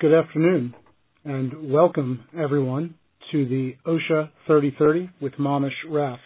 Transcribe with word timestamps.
Good 0.00 0.14
afternoon, 0.14 0.76
and 1.24 1.72
welcome 1.72 2.22
everyone 2.38 2.94
to 3.32 3.48
the 3.48 3.74
OSHA 3.84 4.30
3030 4.46 5.10
with 5.20 5.32
Manesh 5.40 5.72
Rath. 5.90 6.20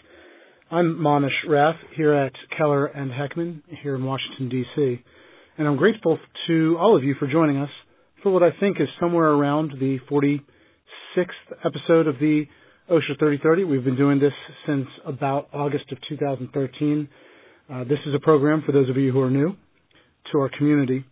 I'm 0.70 0.98
Manesh 0.98 1.48
Rath 1.48 1.77
here 1.96 2.12
at 2.12 2.34
Keller 2.58 2.84
and 2.84 3.11
Heckman 3.11 3.62
here 3.82 3.95
in 3.95 4.04
Washington, 4.04 4.50
D.C., 4.50 5.02
and 5.56 5.66
I'm 5.66 5.79
grateful 5.79 6.18
to 6.48 6.77
all 6.79 6.98
of 6.98 7.02
you 7.02 7.14
for 7.18 7.27
joining 7.27 7.56
us 7.56 7.70
for 8.22 8.30
what 8.30 8.43
I 8.43 8.50
think 8.61 8.79
is 8.79 8.88
somewhere 9.00 9.30
around 9.30 9.73
the 9.80 9.98
46th 10.11 10.43
episode 11.64 12.09
of 12.09 12.18
the 12.18 12.45
OSHA 12.91 13.18
3030. 13.18 13.64
We've 13.64 13.82
been 13.82 13.96
doing 13.96 14.20
this 14.20 14.34
since 14.66 14.86
about 15.07 15.48
August 15.54 15.91
of 15.93 15.98
2013. 16.11 17.09
Uh, 17.73 17.84
this 17.84 18.00
is 18.04 18.14
a 18.14 18.20
program 18.20 18.64
for 18.66 18.73
those 18.73 18.91
of 18.91 18.98
you 18.98 19.12
who 19.12 19.23
are 19.23 19.30
new 19.30 19.57
to 20.30 20.41
our 20.41 20.50
community 20.59 21.07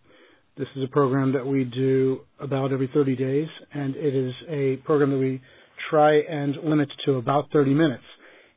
this 0.57 0.67
is 0.75 0.83
a 0.83 0.87
program 0.87 1.33
that 1.33 1.45
we 1.45 1.63
do 1.63 2.21
about 2.39 2.73
every 2.73 2.89
30 2.93 3.15
days, 3.15 3.47
and 3.73 3.95
it 3.95 4.13
is 4.13 4.33
a 4.49 4.77
program 4.85 5.11
that 5.11 5.17
we 5.17 5.41
try 5.89 6.19
and 6.19 6.55
limit 6.63 6.89
to 7.05 7.13
about 7.13 7.45
30 7.53 7.73
minutes, 7.73 8.03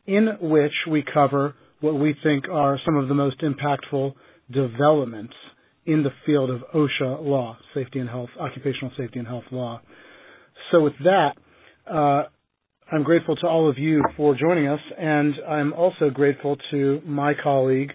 in 0.06 0.28
which 0.40 0.72
we 0.90 1.04
cover 1.12 1.54
what 1.80 1.94
we 1.94 2.14
think 2.22 2.44
are 2.50 2.78
some 2.84 2.96
of 2.96 3.08
the 3.08 3.14
most 3.14 3.40
impactful 3.42 4.14
developments 4.50 5.34
in 5.86 6.02
the 6.02 6.10
field 6.26 6.50
of 6.50 6.62
OSHA 6.74 7.24
law, 7.24 7.56
safety 7.74 7.98
and 8.00 8.08
health, 8.08 8.30
occupational 8.40 8.90
safety 8.96 9.18
and 9.18 9.28
health 9.28 9.44
law. 9.50 9.80
So 10.72 10.80
with 10.82 10.94
that, 11.04 11.34
uh, 11.90 12.24
I'm 12.90 13.02
grateful 13.02 13.36
to 13.36 13.46
all 13.46 13.68
of 13.70 13.78
you 13.78 14.02
for 14.16 14.34
joining 14.34 14.66
us, 14.66 14.80
and 14.98 15.34
I'm 15.48 15.72
also 15.72 16.10
grateful 16.10 16.56
to 16.70 17.00
my 17.04 17.34
colleague, 17.40 17.92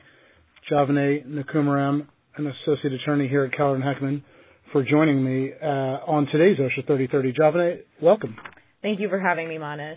Javane 0.72 1.26
Nakumaram 1.28 2.08
an 2.40 2.54
associate 2.64 2.94
attorney 2.94 3.28
here 3.28 3.44
at 3.44 3.56
Keller 3.56 3.76
and 3.76 3.84
Heckman, 3.84 4.24
for 4.72 4.84
joining 4.84 5.24
me 5.24 5.52
uh, 5.62 5.66
on 5.66 6.28
today's 6.32 6.58
OSHA 6.58 6.88
3030. 6.88 7.34
Javane, 7.34 7.80
welcome. 8.02 8.36
Thank 8.82 9.00
you 9.00 9.10
for 9.10 9.20
having 9.20 9.50
me, 9.50 9.56
Manesh. 9.56 9.96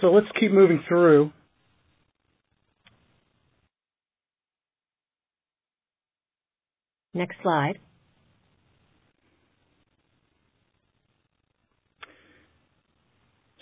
So 0.00 0.08
let's 0.08 0.26
keep 0.38 0.52
moving 0.52 0.82
through. 0.88 1.32
Next 7.12 7.36
slide. 7.42 7.78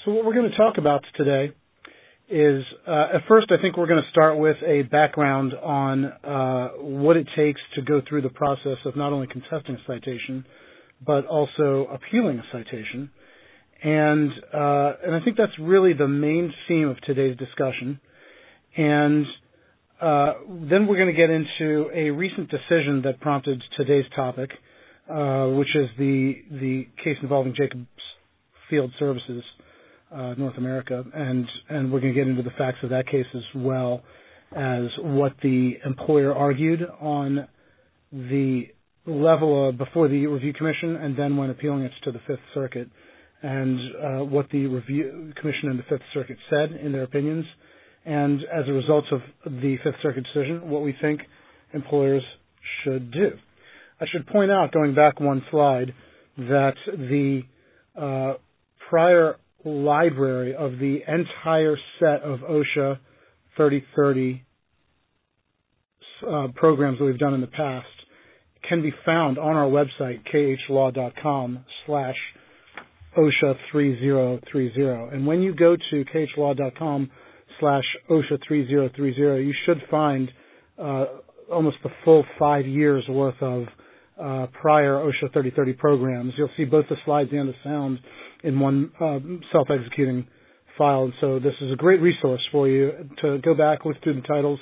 So 0.05 0.13
what 0.13 0.25
we're 0.25 0.35
going 0.35 0.51
to 0.51 0.57
talk 0.57 0.79
about 0.79 1.05
today 1.17 1.55
is 2.31 2.63
uh, 2.87 3.15
at 3.15 3.23
first 3.27 3.47
I 3.51 3.61
think 3.61 3.77
we're 3.77 3.87
going 3.87 4.03
to 4.03 4.11
start 4.11 4.39
with 4.39 4.57
a 4.67 4.83
background 4.83 5.55
on 5.55 6.05
uh, 6.05 6.69
what 6.79 7.17
it 7.17 7.27
takes 7.37 7.61
to 7.75 7.83
go 7.83 8.03
through 8.07 8.23
the 8.23 8.29
process 8.29 8.77
of 8.85 8.97
not 8.97 9.13
only 9.13 9.27
contesting 9.27 9.77
a 9.77 9.79
citation 9.87 10.45
but 11.05 11.27
also 11.27 11.87
appealing 11.93 12.39
a 12.39 12.45
citation, 12.53 13.11
and 13.83 14.31
uh, 14.53 14.93
and 15.07 15.15
I 15.15 15.21
think 15.25 15.37
that's 15.37 15.57
really 15.61 15.93
the 15.93 16.09
main 16.09 16.53
theme 16.67 16.89
of 16.89 17.01
today's 17.03 17.37
discussion. 17.37 18.01
And 18.77 19.27
uh, 20.01 20.35
then 20.69 20.87
we're 20.87 20.97
going 20.97 21.07
to 21.07 21.13
get 21.13 21.31
into 21.31 21.91
a 21.95 22.11
recent 22.11 22.51
decision 22.51 23.03
that 23.05 23.21
prompted 23.21 23.63
today's 23.77 24.05
topic, 24.15 24.51
uh, 25.09 25.47
which 25.49 25.69
is 25.75 25.89
the 25.99 26.35
the 26.51 26.87
case 27.03 27.17
involving 27.23 27.55
Jacobs 27.57 27.87
Field 28.69 28.91
Services 28.99 29.43
North 30.11 30.57
America, 30.57 31.05
and 31.15 31.47
and 31.69 31.93
we're 31.93 32.01
going 32.01 32.15
to 32.15 32.19
get 32.19 32.29
into 32.29 32.43
the 32.43 32.55
facts 32.57 32.79
of 32.83 32.91
that 32.91 33.07
case 33.07 33.27
as 33.35 33.43
well 33.55 34.03
as 34.57 34.85
what 34.99 35.35
the 35.43 35.73
employer 35.85 36.35
argued 36.35 36.81
on 37.01 37.47
the 38.13 38.63
level 39.07 39.69
of 39.69 39.79
before 39.79 40.09
the 40.09 40.27
review 40.27 40.53
commission, 40.53 40.97
and 40.97 41.17
then 41.19 41.37
when 41.37 41.51
appealing 41.51 41.83
it 41.83 41.93
to 42.05 42.13
the 42.13 42.21
Fifth 42.27 42.39
Circuit, 42.55 42.89
and 43.43 43.79
uh, 43.79 44.25
what 44.25 44.47
the 44.51 44.67
review 44.67 45.33
commission 45.41 45.69
and 45.71 45.79
the 45.79 45.85
Fifth 45.89 46.03
Circuit 46.15 46.37
said 46.51 46.73
in 46.73 46.93
their 46.93 47.05
opinions, 47.05 47.45
and 48.05 48.41
as 48.53 48.67
a 48.69 48.73
result 48.73 49.05
of 49.13 49.21
the 49.45 49.77
Fifth 49.85 49.97
Circuit 50.03 50.25
decision, 50.33 50.69
what 50.71 50.83
we 50.83 50.95
think 51.01 51.21
employers 51.75 52.23
should 52.83 53.11
do. 53.11 53.33
I 54.01 54.07
should 54.11 54.27
point 54.27 54.51
out, 54.51 54.73
going 54.73 54.95
back 54.95 55.21
one 55.21 55.43
slide, 55.51 55.93
that 56.39 56.75
the 56.87 57.43
uh, 58.01 58.35
prior 58.89 59.37
library 59.65 60.55
of 60.55 60.73
the 60.79 61.01
entire 61.07 61.77
set 61.99 62.23
of 62.23 62.41
OSHA 62.41 62.99
3030 63.57 64.45
uh, 66.27 66.49
programs 66.55 66.99
that 66.99 67.05
we've 67.05 67.19
done 67.19 67.35
in 67.35 67.41
the 67.41 67.47
past 67.47 67.87
can 68.69 68.83
be 68.83 68.93
found 69.05 69.39
on 69.39 69.57
our 69.57 69.67
website, 69.69 70.21
khlaw.com 70.33 71.65
slash 71.87 72.17
OSHA 73.17 73.55
3030. 73.73 75.17
And 75.17 75.27
when 75.27 75.43
you 75.43 75.55
go 75.55 75.77
to 75.77 76.05
khlaw.com 76.05 77.11
slash 77.61 77.85
OSHA 78.11 78.39
3030, 78.47 79.45
you 79.45 79.55
should 79.67 79.83
find 79.91 80.31
uh, 80.79 81.05
almost 81.51 81.79
the 81.83 81.91
full 82.05 82.25
five 82.39 82.67
years 82.67 83.05
worth 83.09 83.41
of 83.41 83.65
uh, 84.21 84.47
prior 84.61 84.95
OSHA 84.95 85.33
3030 85.33 85.73
programs. 85.75 86.33
You'll 86.37 86.51
see 86.57 86.65
both 86.65 86.87
the 86.89 86.97
slides 87.05 87.31
and 87.33 87.49
the 87.49 87.55
sound 87.65 87.99
in 88.45 88.59
one 88.61 88.91
uh, 89.01 89.19
self-executing 89.53 90.27
file. 90.77 91.05
And 91.05 91.13
so 91.21 91.39
this 91.39 91.55
is 91.61 91.73
a 91.73 91.77
great 91.77 92.01
resource 92.01 92.41
for 92.53 92.69
you 92.69 92.93
to 93.23 93.39
go 93.39 93.55
back, 93.55 93.85
look 93.85 93.97
through 94.03 94.21
the 94.21 94.27
titles, 94.27 94.61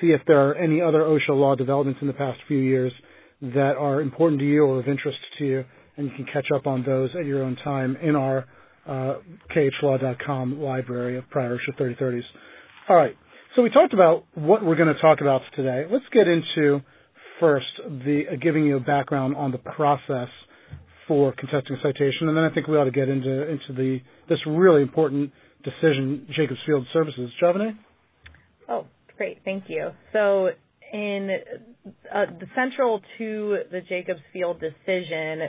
see 0.00 0.08
if 0.08 0.20
there 0.26 0.48
are 0.48 0.54
any 0.54 0.80
other 0.80 1.00
OSHA 1.00 1.30
law 1.30 1.54
developments 1.54 2.00
in 2.00 2.06
the 2.06 2.12
past 2.12 2.38
few 2.46 2.58
years 2.58 2.92
that 3.40 3.74
are 3.78 4.00
important 4.00 4.40
to 4.40 4.46
you 4.46 4.64
or 4.64 4.80
of 4.80 4.88
interest 4.88 5.18
to 5.38 5.44
you, 5.44 5.64
and 5.96 6.08
you 6.08 6.12
can 6.16 6.26
catch 6.32 6.46
up 6.54 6.66
on 6.66 6.84
those 6.84 7.10
at 7.18 7.26
your 7.26 7.42
own 7.42 7.56
time 7.64 7.96
in 8.02 8.16
our 8.16 8.46
uh, 8.86 9.14
khlaw.com 9.54 10.60
library 10.60 11.18
of 11.18 11.28
prior 11.30 11.56
OSHA 11.56 11.80
3030s. 11.80 12.22
All 12.88 12.96
right. 12.96 13.16
So 13.54 13.62
we 13.62 13.70
talked 13.70 13.94
about 13.94 14.26
what 14.34 14.64
we're 14.64 14.76
going 14.76 14.94
to 14.94 15.00
talk 15.00 15.20
about 15.20 15.40
today. 15.54 15.84
Let's 15.90 16.04
get 16.12 16.28
into 16.28 16.80
first 17.40 17.66
the 17.86 18.24
uh, 18.32 18.36
giving 18.40 18.64
you 18.64 18.76
a 18.76 18.80
background 18.80 19.34
on 19.36 19.50
the 19.50 19.58
process 19.58 20.28
for 21.08 21.32
contesting 21.32 21.76
citation, 21.82 22.28
and 22.28 22.36
then 22.36 22.44
I 22.44 22.50
think 22.52 22.66
we 22.66 22.76
ought 22.76 22.84
to 22.84 22.90
get 22.90 23.08
into 23.08 23.48
into 23.48 23.72
the 23.72 24.00
this 24.28 24.38
really 24.46 24.82
important 24.82 25.32
decision, 25.64 26.26
Jacobs 26.36 26.60
Field 26.66 26.86
Services. 26.92 27.30
Javane? 27.42 27.76
Oh, 28.68 28.86
great, 29.16 29.38
thank 29.44 29.64
you. 29.68 29.90
So, 30.12 30.48
in 30.92 31.30
uh, 32.14 32.26
the 32.38 32.46
central 32.54 33.00
to 33.18 33.58
the 33.70 33.80
Jacobs 33.88 34.20
Field 34.32 34.60
decision 34.60 35.42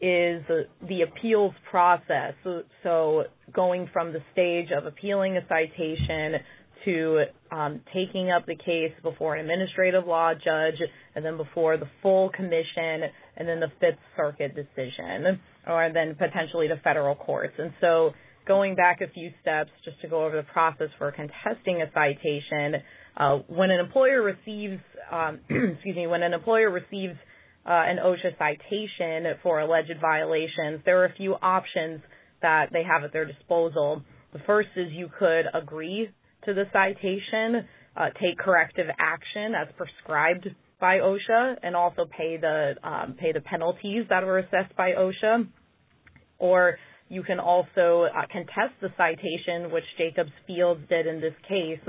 is 0.00 0.42
the 0.88 1.02
appeals 1.02 1.52
process. 1.70 2.34
So, 2.44 2.62
so, 2.82 3.24
going 3.52 3.88
from 3.92 4.12
the 4.12 4.20
stage 4.32 4.68
of 4.76 4.86
appealing 4.86 5.36
a 5.36 5.40
citation 5.48 6.40
to 6.84 7.24
um, 7.50 7.80
taking 7.92 8.30
up 8.30 8.46
the 8.46 8.56
case 8.56 8.92
before 9.02 9.34
an 9.34 9.40
administrative 9.40 10.06
law 10.06 10.32
judge 10.34 10.80
and 11.14 11.24
then 11.24 11.36
before 11.36 11.76
the 11.76 11.88
full 12.02 12.30
commission 12.30 13.02
and 13.36 13.48
then 13.48 13.60
the 13.60 13.72
Fifth 13.80 13.98
Circuit 14.16 14.54
decision 14.54 15.40
or 15.66 15.90
then 15.92 16.14
potentially 16.14 16.68
the 16.68 16.80
federal 16.82 17.14
courts. 17.14 17.54
And 17.58 17.72
so 17.80 18.12
going 18.46 18.74
back 18.74 19.00
a 19.00 19.08
few 19.12 19.30
steps 19.42 19.70
just 19.84 20.00
to 20.00 20.08
go 20.08 20.24
over 20.24 20.36
the 20.36 20.42
process 20.52 20.88
for 20.98 21.12
contesting 21.12 21.82
a 21.82 21.90
citation, 21.92 22.82
uh, 23.16 23.38
when 23.48 23.70
an 23.70 23.80
employer 23.80 24.22
receives, 24.22 24.80
um, 25.12 25.40
excuse 25.48 25.96
me, 25.96 26.06
when 26.06 26.22
an 26.22 26.32
employer 26.32 26.70
receives 26.70 27.14
uh, 27.66 27.70
an 27.70 27.98
OSHA 27.98 28.38
citation 28.38 29.34
for 29.42 29.60
alleged 29.60 30.00
violations, 30.00 30.80
there 30.84 31.00
are 31.02 31.06
a 31.06 31.14
few 31.14 31.34
options 31.34 32.00
that 32.40 32.70
they 32.72 32.82
have 32.82 33.04
at 33.04 33.12
their 33.12 33.26
disposal. 33.26 34.02
The 34.32 34.38
first 34.46 34.68
is 34.76 34.92
you 34.92 35.10
could 35.18 35.44
agree 35.52 36.10
to 36.48 36.54
the 36.54 36.64
citation, 36.72 37.68
uh, 37.96 38.06
take 38.20 38.38
corrective 38.38 38.86
action 38.98 39.54
as 39.54 39.68
prescribed 39.76 40.48
by 40.80 40.98
OSHA, 40.98 41.56
and 41.62 41.76
also 41.76 42.06
pay 42.16 42.38
the 42.38 42.74
um, 42.82 43.16
pay 43.20 43.32
the 43.32 43.40
penalties 43.40 44.04
that 44.08 44.24
were 44.24 44.38
assessed 44.38 44.74
by 44.76 44.92
OSHA. 44.92 45.46
Or 46.38 46.78
you 47.08 47.22
can 47.22 47.38
also 47.38 48.06
uh, 48.06 48.22
contest 48.32 48.74
the 48.80 48.88
citation, 48.96 49.72
which 49.72 49.84
Jacobs 49.98 50.30
Fields 50.46 50.80
did 50.88 51.06
in 51.06 51.20
this 51.20 51.34
case. 51.48 51.80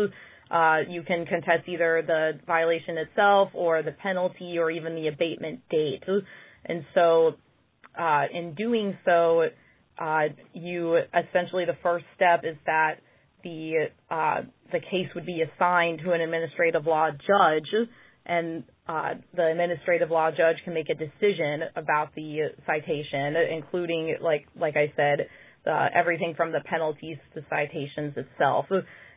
Uh, 0.51 0.79
you 0.89 1.03
can 1.03 1.25
contest 1.25 1.67
either 1.67 2.03
the 2.05 2.31
violation 2.47 2.97
itself 2.97 3.49
or 3.53 3.83
the 3.83 3.91
penalty 3.91 4.57
or 4.57 4.71
even 4.71 4.95
the 4.95 5.07
abatement 5.07 5.61
date. 5.69 6.03
And 6.65 6.83
so, 6.95 7.35
uh, 7.97 8.23
in 8.33 8.55
doing 8.55 8.97
so, 9.05 9.43
uh, 9.99 10.23
you 10.53 10.97
essentially 10.97 11.65
the 11.65 11.77
first 11.83 12.05
step 12.15 12.41
is 12.43 12.57
that 12.65 12.95
the 13.43 13.89
uh, 14.09 14.41
the 14.71 14.79
case 14.79 15.07
would 15.15 15.25
be 15.25 15.41
assigned 15.41 15.99
to 16.05 16.11
an 16.11 16.21
administrative 16.21 16.85
law 16.85 17.09
judge, 17.11 17.87
and 18.25 18.63
uh, 18.87 19.15
the 19.35 19.47
administrative 19.47 20.09
law 20.11 20.31
judge 20.31 20.57
can 20.63 20.73
make 20.73 20.89
a 20.89 20.95
decision 20.95 21.61
about 21.75 22.13
the 22.15 22.49
citation, 22.65 23.35
including 23.51 24.17
like 24.21 24.47
like 24.59 24.75
I 24.75 24.93
said, 24.95 25.27
uh, 25.67 25.87
everything 25.93 26.33
from 26.35 26.51
the 26.51 26.61
penalties 26.65 27.17
to 27.35 27.41
citations 27.49 28.15
itself. 28.15 28.65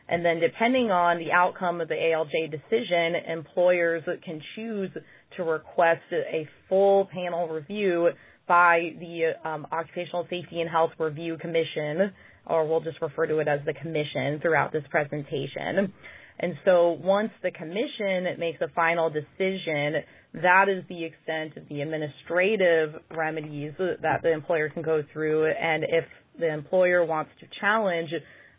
And 0.09 0.25
then, 0.25 0.39
depending 0.39 0.91
on 0.91 1.17
the 1.17 1.31
outcome 1.31 1.79
of 1.79 1.87
the 1.87 1.95
ALJ 1.95 2.51
decision, 2.51 3.15
employers 3.31 4.03
can 4.23 4.41
choose 4.55 4.91
to 5.37 5.43
request 5.43 6.01
a 6.11 6.47
full 6.67 7.07
panel 7.13 7.47
review 7.47 8.09
by 8.47 8.93
the 8.99 9.31
um, 9.49 9.65
Occupational 9.71 10.27
Safety 10.29 10.59
and 10.59 10.69
Health 10.69 10.91
Review 10.99 11.37
Commission, 11.37 12.11
or 12.45 12.67
we'll 12.67 12.81
just 12.81 13.01
refer 13.01 13.25
to 13.27 13.39
it 13.39 13.47
as 13.47 13.59
the 13.65 13.73
commission 13.73 14.39
throughout 14.41 14.71
this 14.71 14.83
presentation. 14.89 15.93
And 16.39 16.55
so 16.65 16.97
once 16.99 17.29
the 17.41 17.51
commission 17.51 18.39
makes 18.39 18.59
a 18.61 18.67
final 18.73 19.09
decision, 19.09 20.01
that 20.41 20.65
is 20.67 20.83
the 20.89 21.05
extent 21.05 21.57
of 21.57 21.69
the 21.69 21.81
administrative 21.81 22.95
remedies 23.15 23.73
that 23.77 24.21
the 24.23 24.31
employer 24.31 24.69
can 24.69 24.81
go 24.81 25.03
through. 25.13 25.45
And 25.45 25.83
if 25.83 26.05
the 26.39 26.51
employer 26.51 27.05
wants 27.05 27.31
to 27.39 27.47
challenge 27.61 28.09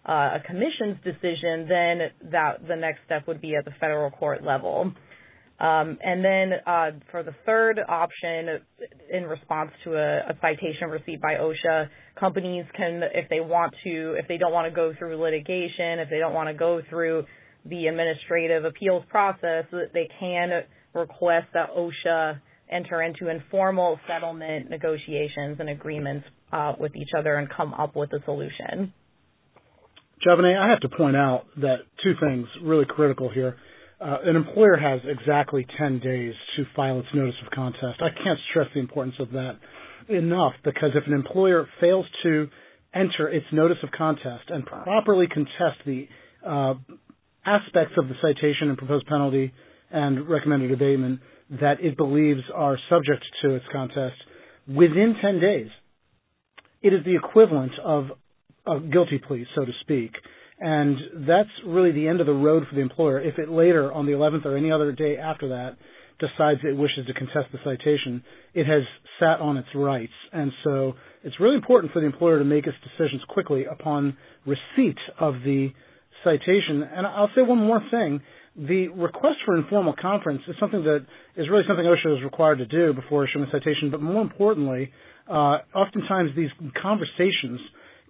uh, 0.08 0.12
a 0.12 0.42
commission's 0.46 1.02
decision, 1.02 1.66
then 1.68 2.30
that 2.30 2.66
the 2.68 2.76
next 2.76 3.00
step 3.06 3.26
would 3.26 3.40
be 3.40 3.56
at 3.56 3.64
the 3.64 3.72
federal 3.80 4.10
court 4.10 4.44
level. 4.44 4.92
Um, 5.60 5.98
and 6.02 6.24
then 6.24 6.50
uh, 6.66 6.90
for 7.12 7.22
the 7.22 7.34
third 7.46 7.78
option, 7.88 8.60
in 9.10 9.22
response 9.24 9.70
to 9.84 9.94
a, 9.94 10.30
a, 10.30 10.38
citation 10.40 10.88
received 10.90 11.22
by 11.22 11.34
OSHA, 11.34 11.88
companies 12.18 12.64
can, 12.76 13.02
if 13.14 13.28
they 13.30 13.38
want 13.38 13.72
to, 13.84 14.14
if 14.18 14.26
they 14.26 14.36
don't 14.36 14.52
want 14.52 14.66
to 14.66 14.74
go 14.74 14.92
through 14.98 15.16
litigation, 15.22 16.00
if 16.00 16.10
they 16.10 16.18
don't 16.18 16.34
want 16.34 16.48
to 16.48 16.54
go 16.54 16.80
through 16.90 17.24
the 17.66 17.86
administrative 17.86 18.64
appeals 18.64 19.04
process, 19.08 19.64
they 19.70 20.08
can 20.18 20.62
request 20.92 21.46
that 21.54 21.70
OSHA 21.70 22.40
enter 22.70 23.02
into 23.02 23.28
informal 23.28 23.98
settlement 24.08 24.70
negotiations 24.70 25.58
and 25.60 25.68
agreements 25.68 26.26
uh, 26.52 26.72
with 26.78 26.96
each 26.96 27.10
other 27.16 27.36
and 27.36 27.48
come 27.48 27.72
up 27.74 27.94
with 27.94 28.12
a 28.12 28.18
solution. 28.24 28.92
Javane, 30.26 30.58
I 30.58 30.70
have 30.70 30.80
to 30.80 30.88
point 30.88 31.16
out 31.16 31.44
that 31.58 31.78
two 32.02 32.14
things 32.20 32.46
really 32.62 32.86
critical 32.88 33.30
here. 33.30 33.56
Uh, 34.04 34.18
an 34.24 34.36
employer 34.36 34.76
has 34.76 35.00
exactly 35.08 35.66
10 35.78 36.00
days 36.00 36.34
to 36.56 36.64
file 36.76 37.00
its 37.00 37.08
notice 37.14 37.34
of 37.44 37.50
contest. 37.52 38.02
I 38.02 38.10
can't 38.10 38.38
stress 38.50 38.66
the 38.74 38.80
importance 38.80 39.14
of 39.18 39.30
that 39.30 39.58
enough 40.10 40.52
because 40.62 40.90
if 40.94 41.06
an 41.06 41.14
employer 41.14 41.66
fails 41.80 42.04
to 42.22 42.48
enter 42.94 43.28
its 43.28 43.46
notice 43.50 43.78
of 43.82 43.90
contest 43.96 44.44
and 44.48 44.66
properly 44.66 45.26
contest 45.26 45.80
the 45.86 46.06
uh, 46.46 46.74
aspects 47.46 47.94
of 47.96 48.08
the 48.08 48.14
citation 48.20 48.68
and 48.68 48.76
proposed 48.76 49.06
penalty 49.06 49.54
and 49.90 50.28
recommended 50.28 50.70
abatement 50.70 51.20
that 51.48 51.80
it 51.80 51.96
believes 51.96 52.42
are 52.54 52.76
subject 52.90 53.24
to 53.42 53.54
its 53.54 53.64
contest 53.72 54.16
within 54.68 55.14
10 55.20 55.40
days, 55.40 55.68
it 56.82 56.92
is 56.92 57.04
the 57.04 57.16
equivalent 57.16 57.72
of 57.82 58.08
a 58.66 58.80
guilty 58.80 59.18
plea, 59.18 59.46
so 59.54 59.64
to 59.64 59.72
speak. 59.80 60.12
And 60.66 61.28
that's 61.28 61.50
really 61.66 61.92
the 61.92 62.08
end 62.08 62.22
of 62.22 62.26
the 62.26 62.32
road 62.32 62.62
for 62.66 62.74
the 62.74 62.80
employer. 62.80 63.20
If 63.20 63.38
it 63.38 63.50
later, 63.50 63.92
on 63.92 64.06
the 64.06 64.12
11th 64.12 64.46
or 64.46 64.56
any 64.56 64.72
other 64.72 64.92
day 64.92 65.18
after 65.18 65.50
that, 65.50 65.76
decides 66.18 66.60
it 66.64 66.74
wishes 66.74 67.06
to 67.06 67.12
contest 67.12 67.52
the 67.52 67.58
citation, 67.62 68.24
it 68.54 68.64
has 68.64 68.80
sat 69.20 69.40
on 69.40 69.58
its 69.58 69.68
rights. 69.74 70.14
And 70.32 70.52
so 70.64 70.94
it's 71.22 71.38
really 71.38 71.56
important 71.56 71.92
for 71.92 72.00
the 72.00 72.06
employer 72.06 72.38
to 72.38 72.46
make 72.46 72.66
its 72.66 72.78
decisions 72.82 73.20
quickly 73.28 73.66
upon 73.70 74.16
receipt 74.46 74.96
of 75.20 75.34
the 75.44 75.68
citation. 76.24 76.82
And 76.82 77.06
I'll 77.06 77.30
say 77.36 77.42
one 77.42 77.58
more 77.58 77.82
thing. 77.90 78.22
The 78.56 78.88
request 78.88 79.40
for 79.44 79.58
informal 79.58 79.94
conference 80.00 80.40
is 80.48 80.56
something 80.58 80.82
that 80.84 81.04
is 81.36 81.46
really 81.50 81.64
something 81.68 81.84
OSHA 81.84 82.16
is 82.16 82.24
required 82.24 82.56
to 82.56 82.66
do 82.66 82.94
before 82.94 83.28
issuing 83.28 83.44
a 83.44 83.50
citation, 83.50 83.90
but 83.90 84.00
more 84.00 84.22
importantly, 84.22 84.92
uh, 85.28 85.58
oftentimes 85.74 86.30
these 86.34 86.48
conversations 86.80 87.60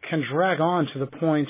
can 0.08 0.22
drag 0.32 0.60
on 0.60 0.86
to 0.92 1.00
the 1.00 1.06
point 1.06 1.48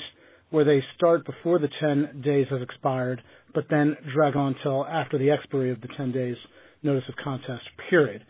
where 0.55 0.63
they 0.63 0.81
start 0.95 1.25
before 1.25 1.59
the 1.59 1.67
10 1.81 2.21
days 2.23 2.47
has 2.49 2.61
expired, 2.61 3.21
but 3.53 3.65
then 3.69 3.97
drag 4.15 4.37
on 4.37 4.55
till 4.63 4.85
after 4.85 5.17
the 5.17 5.29
expiry 5.29 5.69
of 5.69 5.81
the 5.81 5.89
10 5.97 6.13
days 6.13 6.37
notice 6.81 7.03
of 7.09 7.15
contest 7.21 7.63
period. 7.89 8.23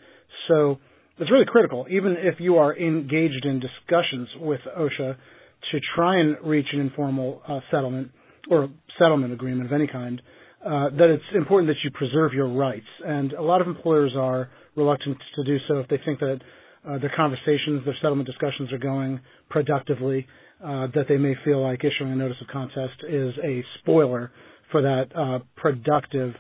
So 0.47 0.79
it's 1.19 1.31
really 1.31 1.45
critical, 1.45 1.85
even 1.87 2.15
if 2.17 2.39
you 2.39 2.55
are 2.55 2.75
engaged 2.75 3.45
in 3.45 3.59
discussions 3.59 4.27
with 4.39 4.59
OSHA 4.75 5.15
to 5.71 5.79
try 5.95 6.19
and 6.19 6.35
reach 6.43 6.65
an 6.73 6.79
informal 6.79 7.43
uh, 7.47 7.59
settlement 7.69 8.09
or 8.49 8.69
settlement 8.97 9.31
agreement 9.31 9.67
of 9.67 9.73
any 9.73 9.85
kind, 9.85 10.19
uh, 10.65 10.89
that 10.97 11.11
it's 11.13 11.35
important 11.35 11.67
that 11.67 11.77
you 11.83 11.91
preserve 11.91 12.33
your 12.33 12.49
rights. 12.49 12.87
And 13.05 13.33
a 13.33 13.41
lot 13.43 13.61
of 13.61 13.67
employers 13.67 14.13
are 14.17 14.49
reluctant 14.75 15.17
to 15.35 15.43
do 15.43 15.57
so 15.67 15.77
if 15.77 15.87
they 15.89 15.99
think 16.03 16.19
that 16.21 16.39
uh, 16.89 16.97
their 16.97 17.13
conversations, 17.15 17.85
their 17.85 17.95
settlement 18.01 18.27
discussions 18.27 18.73
are 18.73 18.79
going 18.79 19.19
productively, 19.47 20.25
uh, 20.63 20.87
that 20.95 21.05
they 21.09 21.17
may 21.17 21.35
feel 21.43 21.61
like 21.61 21.83
issuing 21.83 22.11
a 22.11 22.15
notice 22.15 22.37
of 22.41 22.47
contest 22.47 23.03
is 23.07 23.33
a 23.43 23.63
spoiler 23.79 24.31
for 24.71 24.81
that 24.81 25.05
uh, 25.15 25.39
productive 25.55 26.33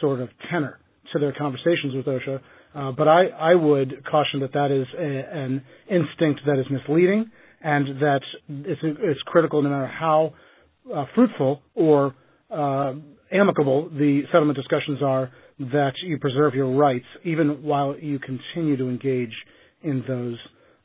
sort 0.00 0.20
of 0.20 0.28
tenor 0.50 0.78
to 1.12 1.18
their 1.18 1.32
conversations 1.32 1.94
with 1.94 2.06
OSHA. 2.06 2.40
Uh, 2.74 2.92
but 2.92 3.08
I, 3.08 3.26
I 3.26 3.54
would 3.54 4.04
caution 4.08 4.40
that 4.40 4.52
that 4.52 4.70
is 4.70 4.86
a, 4.96 5.36
an 5.36 5.64
instinct 5.88 6.42
that 6.46 6.58
is 6.58 6.66
misleading 6.70 7.30
and 7.60 8.00
that 8.00 8.20
it's, 8.48 8.80
it's 8.82 9.20
critical 9.26 9.62
no 9.62 9.70
matter 9.70 9.88
how 9.88 10.34
uh, 10.94 11.04
fruitful 11.14 11.62
or 11.74 12.14
uh, 12.50 12.94
amicable 13.32 13.88
the 13.90 14.22
settlement 14.32 14.56
discussions 14.56 15.02
are 15.02 15.30
that 15.58 15.92
you 16.04 16.18
preserve 16.18 16.54
your 16.54 16.70
rights 16.74 17.04
even 17.24 17.62
while 17.62 17.96
you 17.98 18.18
continue 18.18 18.76
to 18.76 18.88
engage 18.88 19.34
in 19.82 20.04
those 20.08 20.36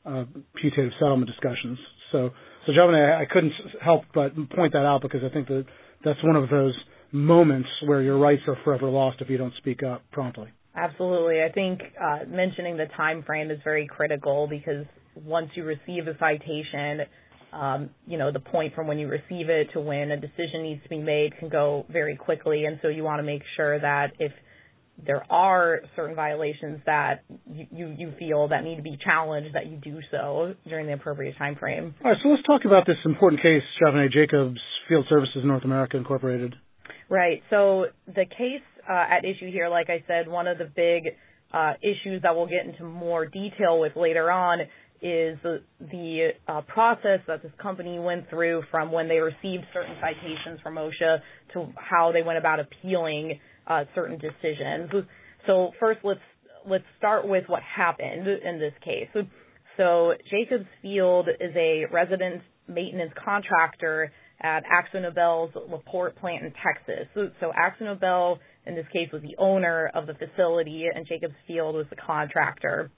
uh, 0.06 0.26
putative 0.60 0.92
settlement 1.00 1.30
discussions. 1.30 1.78
So, 2.12 2.32
so 2.66 2.72
Javane, 2.72 3.18
I, 3.18 3.24
I 3.24 3.26
couldn't 3.26 3.54
help 3.82 4.04
but 4.14 4.34
point 4.52 4.74
that 4.74 4.86
out 4.86 5.02
because 5.02 5.22
I 5.24 5.34
think 5.34 5.48
that 5.48 5.66
that's 6.04 6.24
one 6.24 6.36
of 6.36 6.50
those 6.50 6.74
moments 7.12 7.70
where 7.86 8.02
your 8.02 8.18
rights 8.18 8.42
are 8.48 8.58
forever 8.64 8.90
lost 8.90 9.18
if 9.22 9.30
you 9.30 9.38
don't 9.38 9.54
speak 9.58 9.84
up 9.84 10.02
promptly. 10.12 10.50
Absolutely. 10.76 11.42
I 11.42 11.52
think 11.52 11.80
uh, 12.02 12.26
mentioning 12.28 12.76
the 12.76 12.88
time 12.98 13.24
frame 13.24 13.50
is 13.50 13.60
very 13.64 13.88
critical 13.88 14.48
because 14.50 14.86
once 15.16 15.50
you 15.56 15.64
receive 15.64 16.08
a 16.08 16.18
citation, 16.20 17.02
um, 17.54 17.90
you 18.06 18.18
know, 18.18 18.32
the 18.32 18.42
point 18.42 18.76
from 18.76 18.86
when 18.88 19.00
you 19.00 19.08
receive 19.08 19.50
it 19.50 19.70
to 19.74 19.80
when 19.80 20.12
a 20.12 20.20
decision 20.20 20.64
needs 20.64 20.84
to 20.84 20.90
be 20.90 20.98
made 20.98 21.38
can 21.40 21.48
go 21.48 21.86
very 21.90 22.18
quickly. 22.18 22.66
And 22.66 22.80
so 22.82 22.90
you 22.90 23.04
want 23.04 23.20
to 23.20 23.24
make 23.24 23.42
sure 23.56 23.80
that 23.80 24.12
if 24.20 24.34
there 25.04 25.26
are 25.30 25.82
certain 25.96 26.16
violations 26.16 26.80
that 26.86 27.24
you, 27.52 27.68
you, 27.72 27.96
you 27.98 28.14
feel 28.18 28.48
that 28.48 28.64
need 28.64 28.78
to 28.78 28.82
be 28.82 28.98
challenged, 29.04 29.56
that 29.56 29.68
you 29.68 29.78
do 29.78 30.00
so 30.12 30.54
during 30.68 30.88
the 30.88 30.94
appropriate 30.94 31.38
time 31.38 31.56
frame. 31.56 31.94
All 32.04 32.12
right, 32.12 32.20
so 32.24 32.30
let's 32.30 32.44
talk 32.44 32.62
about 32.66 32.86
this 32.88 32.98
important 33.06 33.42
case, 33.42 33.64
Javane 33.82 34.12
Jacobs 34.12 34.60
Field 34.88 35.06
Services 35.10 35.44
North 35.44 35.64
America 35.64 35.98
Incorporated. 35.98 36.56
Right. 37.10 37.44
So 37.50 37.86
the 38.08 38.26
case 38.26 38.64
uh, 38.90 38.94
at 38.94 39.26
issue 39.26 39.52
here, 39.52 39.70
like 39.70 39.90
I 39.90 40.04
said, 40.08 40.28
one 40.28 40.48
of 40.48 40.58
the 40.58 40.66
big 40.66 41.14
uh, 41.54 41.74
issues 41.82 42.22
that 42.24 42.36
we'll 42.36 42.48
get 42.48 42.66
into 42.66 42.84
more 42.84 43.26
detail 43.26 43.80
with 43.80 43.96
later 43.96 44.32
on 44.32 44.62
is 45.02 45.38
the, 45.44 45.62
the 45.80 46.30
uh, 46.48 46.62
process 46.62 47.20
that 47.28 47.44
this 47.44 47.52
company 47.62 48.00
went 48.00 48.30
through 48.30 48.64
from 48.72 48.92
when 48.92 49.08
they 49.08 49.18
received 49.18 49.64
certain 49.74 49.96
citations 50.02 50.60
from 50.64 50.76
OSHA 50.76 51.20
to 51.54 51.68
how 51.76 52.12
they 52.12 52.24
went 52.24 52.40
about 52.40 52.60
appealing 52.60 53.40
uh, 53.68 53.86
certain 53.94 54.18
decisions. 54.18 54.92
So 55.48 55.72
first, 55.80 56.00
let's 56.04 56.20
let's 56.68 56.86
start 56.98 57.28
with 57.28 57.44
what 57.48 57.62
happened 57.64 58.28
in 58.28 58.60
this 58.60 58.74
case. 58.84 59.08
So 59.78 60.14
Jacobs 60.30 60.66
Field 60.82 61.28
is 61.28 61.56
a 61.56 61.86
residence 61.92 62.42
maintenance 62.68 63.12
contractor 63.24 64.12
at 64.42 64.64
AkzoNobel's 64.66 65.54
LaPorte 65.70 66.16
plant 66.18 66.44
in 66.44 66.52
Texas. 66.52 67.08
So, 67.14 67.30
so 67.40 67.52
AkzoNobel 67.52 68.40
in 68.66 68.76
this 68.76 68.86
case 68.92 69.10
was 69.14 69.22
the 69.22 69.36
owner 69.38 69.92
of 69.94 70.08
the 70.08 70.14
facility, 70.14 70.86
and 70.94 71.08
Jacobs 71.08 71.36
Field 71.48 71.76
was 71.76 71.86
the 71.90 71.96
contractor. 71.96 72.90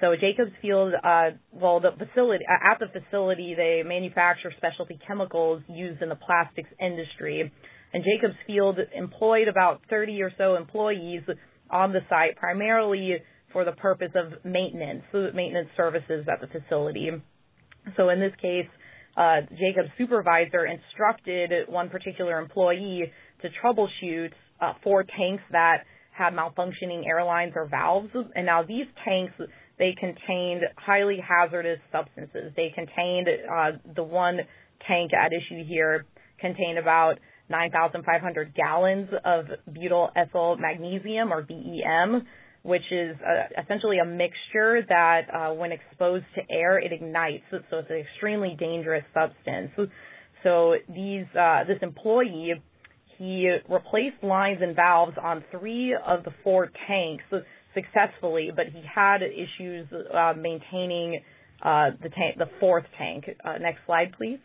So 0.00 0.16
Jacobs 0.16 0.50
Field, 0.60 0.94
uh, 1.04 1.30
well, 1.52 1.78
the 1.78 1.92
facility 1.92 2.44
at 2.48 2.78
the 2.80 2.86
facility 3.00 3.54
they 3.54 3.82
manufacture 3.86 4.52
specialty 4.56 4.98
chemicals 5.06 5.62
used 5.68 6.02
in 6.02 6.08
the 6.08 6.16
plastics 6.16 6.68
industry 6.80 7.52
and 7.92 8.04
Jacobs 8.04 8.36
Field 8.46 8.78
employed 8.94 9.48
about 9.48 9.82
30 9.90 10.22
or 10.22 10.32
so 10.38 10.56
employees 10.56 11.22
on 11.70 11.92
the 11.92 12.00
site, 12.08 12.36
primarily 12.36 13.16
for 13.52 13.64
the 13.64 13.72
purpose 13.72 14.12
of 14.14 14.44
maintenance, 14.44 15.02
maintenance 15.12 15.68
services 15.76 16.26
at 16.30 16.40
the 16.40 16.46
facility. 16.46 17.10
So 17.96 18.08
in 18.08 18.20
this 18.20 18.32
case, 18.40 18.66
uh, 19.16 19.42
Jacobs' 19.50 19.90
supervisor 19.98 20.66
instructed 20.66 21.52
one 21.68 21.90
particular 21.90 22.38
employee 22.38 23.12
to 23.42 23.48
troubleshoot 23.62 24.30
uh, 24.60 24.72
four 24.82 25.04
tanks 25.04 25.42
that 25.50 25.84
had 26.12 26.32
malfunctioning 26.32 27.06
airlines 27.06 27.52
or 27.56 27.66
valves. 27.66 28.08
And 28.34 28.46
now 28.46 28.62
these 28.62 28.86
tanks, 29.04 29.32
they 29.78 29.94
contained 29.98 30.62
highly 30.76 31.18
hazardous 31.18 31.78
substances. 31.90 32.52
They 32.56 32.72
contained, 32.74 33.28
uh, 33.28 33.72
the 33.94 34.02
one 34.02 34.38
tank 34.86 35.12
at 35.12 35.32
issue 35.32 35.64
here 35.66 36.06
contained 36.40 36.78
about 36.78 37.18
9,500 37.52 38.54
gallons 38.54 39.08
of 39.24 39.44
butyl 39.72 40.10
ethyl 40.16 40.56
magnesium 40.56 41.32
or 41.32 41.42
BEM, 41.42 42.26
which 42.62 42.82
is 42.90 43.14
uh, 43.20 43.60
essentially 43.62 43.98
a 43.98 44.06
mixture 44.06 44.82
that 44.88 45.22
uh, 45.32 45.52
when 45.52 45.70
exposed 45.70 46.24
to 46.34 46.40
air, 46.50 46.78
it 46.78 46.92
ignites. 46.92 47.44
So 47.50 47.78
it's 47.78 47.90
an 47.90 48.04
extremely 48.12 48.56
dangerous 48.58 49.04
substance. 49.12 49.70
So 50.42 50.74
these, 50.88 51.26
uh, 51.38 51.64
this 51.68 51.78
employee, 51.82 52.54
he 53.18 53.54
replaced 53.68 54.22
lines 54.22 54.58
and 54.62 54.74
valves 54.74 55.16
on 55.22 55.44
three 55.50 55.94
of 55.94 56.24
the 56.24 56.32
four 56.42 56.70
tanks 56.88 57.24
successfully, 57.74 58.50
but 58.54 58.66
he 58.66 58.82
had 58.82 59.22
issues 59.22 59.86
uh, 59.92 60.32
maintaining 60.36 61.20
uh, 61.62 61.90
the 62.02 62.08
tank, 62.08 62.38
the 62.38 62.48
fourth 62.58 62.84
tank. 62.98 63.24
Uh, 63.44 63.58
next 63.58 63.80
slide, 63.86 64.12
please. 64.16 64.38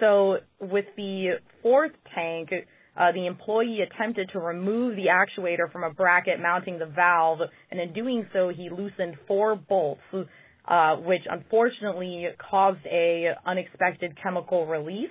So 0.00 0.38
with 0.60 0.86
the 0.96 1.40
fourth 1.62 1.92
tank, 2.14 2.50
uh, 2.96 3.12
the 3.12 3.26
employee 3.26 3.78
attempted 3.80 4.30
to 4.32 4.40
remove 4.40 4.96
the 4.96 5.06
actuator 5.06 5.70
from 5.70 5.84
a 5.84 5.90
bracket 5.90 6.40
mounting 6.40 6.78
the 6.78 6.86
valve, 6.86 7.38
and 7.70 7.80
in 7.80 7.92
doing 7.92 8.26
so, 8.32 8.48
he 8.48 8.70
loosened 8.70 9.16
four 9.26 9.54
bolts, 9.56 10.00
uh, 10.12 10.96
which 10.96 11.22
unfortunately 11.30 12.26
caused 12.50 12.84
a 12.86 13.34
unexpected 13.46 14.16
chemical 14.22 14.66
release. 14.66 15.10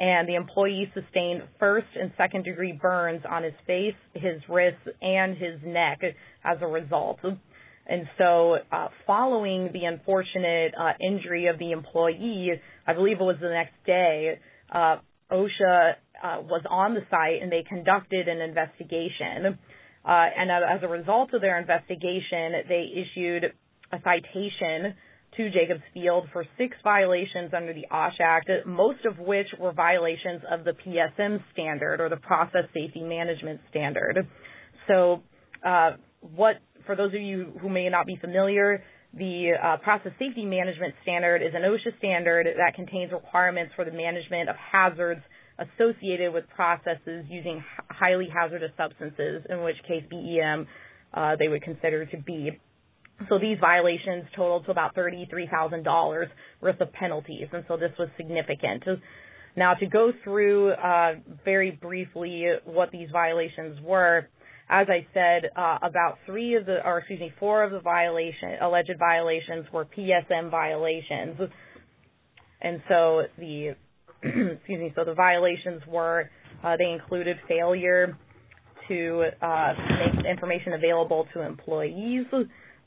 And 0.00 0.28
the 0.28 0.36
employee 0.36 0.92
sustained 0.94 1.42
first 1.58 1.88
and 2.00 2.12
second 2.16 2.44
degree 2.44 2.78
burns 2.80 3.22
on 3.28 3.42
his 3.42 3.54
face, 3.66 3.96
his 4.14 4.40
wrists, 4.48 4.86
and 5.02 5.36
his 5.36 5.60
neck 5.66 6.02
as 6.44 6.58
a 6.60 6.68
result. 6.68 7.18
And 7.88 8.06
so, 8.18 8.56
uh, 8.70 8.88
following 9.06 9.70
the 9.72 9.84
unfortunate 9.84 10.74
uh, 10.78 10.92
injury 11.00 11.46
of 11.46 11.58
the 11.58 11.72
employee, 11.72 12.50
I 12.86 12.92
believe 12.92 13.16
it 13.18 13.24
was 13.24 13.36
the 13.40 13.48
next 13.48 13.74
day, 13.86 14.38
uh, 14.70 14.96
OSHA 15.32 15.92
uh, 16.22 16.40
was 16.42 16.62
on 16.68 16.94
the 16.94 17.00
site 17.10 17.42
and 17.42 17.50
they 17.50 17.64
conducted 17.66 18.28
an 18.28 18.40
investigation. 18.40 19.58
Uh, 20.04 20.26
and 20.36 20.50
as 20.50 20.82
a 20.82 20.88
result 20.88 21.32
of 21.32 21.40
their 21.40 21.58
investigation, 21.58 22.52
they 22.68 22.86
issued 22.92 23.44
a 23.92 23.96
citation 24.02 24.94
to 25.36 25.50
Jacobs 25.50 25.82
Field 25.94 26.28
for 26.32 26.44
six 26.56 26.76
violations 26.82 27.52
under 27.54 27.72
the 27.72 27.86
OSH 27.90 28.20
Act, 28.20 28.50
most 28.66 29.04
of 29.04 29.18
which 29.18 29.46
were 29.58 29.72
violations 29.72 30.42
of 30.50 30.64
the 30.64 30.72
PSM 30.72 31.38
standard 31.52 32.00
or 32.00 32.08
the 32.08 32.16
Process 32.16 32.64
Safety 32.74 33.02
Management 33.02 33.60
Standard. 33.70 34.26
So, 34.88 35.22
uh, 35.64 35.92
what 36.20 36.56
for 36.88 36.96
those 36.96 37.12
of 37.12 37.20
you 37.20 37.52
who 37.60 37.68
may 37.68 37.86
not 37.90 38.06
be 38.06 38.16
familiar, 38.16 38.82
the 39.12 39.52
uh, 39.62 39.76
Process 39.84 40.12
Safety 40.18 40.46
Management 40.46 40.94
Standard 41.02 41.42
is 41.42 41.52
an 41.54 41.60
OSHA 41.60 41.98
standard 41.98 42.46
that 42.56 42.74
contains 42.74 43.12
requirements 43.12 43.74
for 43.76 43.84
the 43.84 43.92
management 43.92 44.48
of 44.48 44.56
hazards 44.56 45.20
associated 45.58 46.32
with 46.32 46.44
processes 46.48 47.26
using 47.28 47.62
highly 47.90 48.26
hazardous 48.32 48.70
substances, 48.78 49.44
in 49.50 49.62
which 49.62 49.76
case 49.86 50.02
BEM 50.08 50.66
uh, 51.12 51.36
they 51.38 51.48
would 51.48 51.62
consider 51.62 52.06
to 52.06 52.16
be. 52.16 52.58
So 53.28 53.38
these 53.38 53.58
violations 53.60 54.24
totaled 54.34 54.64
to 54.64 54.70
about 54.70 54.94
$33,000 54.94 56.26
worth 56.62 56.80
of 56.80 56.92
penalties, 56.94 57.48
and 57.52 57.64
so 57.68 57.76
this 57.76 57.92
was 57.98 58.08
significant. 58.16 58.84
Now, 59.56 59.74
to 59.74 59.86
go 59.86 60.12
through 60.24 60.70
uh, 60.70 61.16
very 61.44 61.72
briefly 61.72 62.46
what 62.64 62.92
these 62.92 63.08
violations 63.12 63.78
were, 63.82 64.28
as 64.70 64.86
I 64.90 65.06
said, 65.14 65.50
uh, 65.56 65.78
about 65.82 66.18
three 66.26 66.54
of 66.54 66.66
the, 66.66 66.84
or 66.84 66.98
excuse 66.98 67.20
me, 67.20 67.32
four 67.38 67.64
of 67.64 67.70
the 67.70 67.80
violation, 67.80 68.56
alleged 68.60 68.92
violations 68.98 69.66
were 69.72 69.86
PSM 69.86 70.50
violations. 70.50 71.38
And 72.60 72.82
so 72.88 73.22
the 73.38 73.74
excuse 74.22 74.80
me, 74.80 74.92
so 74.96 75.04
the 75.04 75.14
violations 75.14 75.82
were 75.86 76.30
uh, 76.64 76.76
they 76.76 76.90
included 76.90 77.36
failure 77.46 78.16
to 78.88 79.24
uh, 79.40 79.72
make 80.16 80.26
information 80.26 80.72
available 80.72 81.26
to 81.34 81.42
employees 81.42 82.26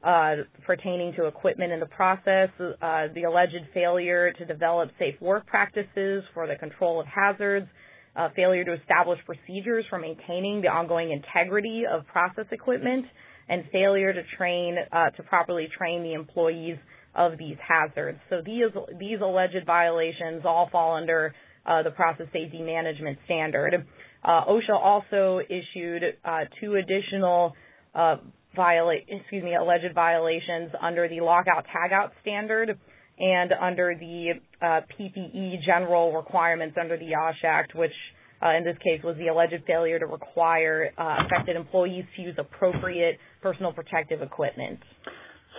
uh, 0.04 0.36
pertaining 0.66 1.14
to 1.14 1.26
equipment 1.26 1.72
in 1.72 1.80
the 1.80 1.86
process, 1.86 2.50
uh, 2.60 3.08
the 3.14 3.24
alleged 3.24 3.64
failure 3.74 4.32
to 4.34 4.46
develop 4.46 4.90
safe 4.98 5.16
work 5.22 5.46
practices 5.46 6.24
for 6.34 6.48
the 6.48 6.56
control 6.56 7.00
of 7.00 7.06
hazards, 7.06 7.68
uh, 8.16 8.30
failure 8.36 8.64
to 8.66 8.74
establish 8.74 9.20
procedures 9.26 9.86
for 9.90 10.00
maintaining 10.00 10.62
the 10.62 10.68
ongoing 10.68 11.12
integrity 11.12 11.84
of 11.92 12.06
process 12.08 12.46
equipment, 12.52 13.06
and 13.50 13.64
failure 13.72 14.14
to 14.14 14.22
train 14.38 14.78
uh, 14.92 15.10
to 15.12 15.24
properly 15.24 15.68
train 15.78 16.04
the 16.04 16.14
employees 16.14 16.78
of 17.16 17.38
these 17.38 17.58
hazards. 17.66 18.20
So 18.30 18.42
these 18.46 18.72
these 19.00 19.20
alleged 19.22 19.66
violations 19.66 20.44
all 20.46 20.70
fall 20.72 20.96
under 20.96 21.34
uh, 21.66 21.84
the 21.84 21.92
process 21.92 22.28
safety 22.32 22.62
management 22.62 23.18
standard. 23.26 23.86
Uh, 24.24 24.46
OSHA 24.46 24.76
also 24.82 25.40
issued 25.50 26.04
uh, 26.24 26.42
two 26.60 26.76
additional 26.76 27.54
uh, 27.94 28.18
viola- 28.56 28.96
excuse 29.08 29.44
me 29.44 29.56
alleged 29.56 29.94
violations 29.94 30.72
under 30.82 31.08
the 31.10 31.20
lockout 31.22 31.66
tagout 31.66 32.12
standard 32.22 32.78
and 33.20 33.52
under 33.54 33.96
the 34.00 34.34
PPE 34.62 35.64
general 35.66 36.14
requirements 36.14 36.78
under 36.80 36.98
the 36.98 37.16
OSH 37.16 37.44
Act, 37.44 37.76
which 37.76 37.92
uh, 38.44 38.58
in 38.58 38.64
this 38.64 38.78
case 38.78 39.02
was 39.04 39.16
the 39.18 39.28
alleged 39.28 39.64
failure 39.68 40.00
to 40.00 40.06
require 40.06 40.92
affected 40.98 41.56
employees 41.56 42.06
to 42.16 42.22
use 42.22 42.36
appropriate 42.38 43.18
personal 43.42 43.72
protective 43.72 44.22
equipment. 44.22 44.80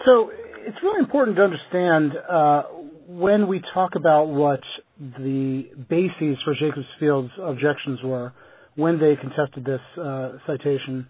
So 0.05 0.31
it's 0.67 0.77
really 0.83 1.01
important 1.01 1.37
to 1.37 1.43
understand 1.43 2.13
uh, 2.29 2.63
when 3.07 3.47
we 3.47 3.61
talk 3.75 3.93
about 3.95 4.25
what 4.25 4.61
the 4.99 5.65
bases 5.89 6.39
for 6.45 6.55
Jacobs 6.55 6.87
Field's 6.99 7.31
objections 7.41 8.01
were 8.03 8.33
when 8.75 8.99
they 8.99 9.15
contested 9.21 9.65
this 9.65 9.81
uh, 10.01 10.33
citation 10.47 11.07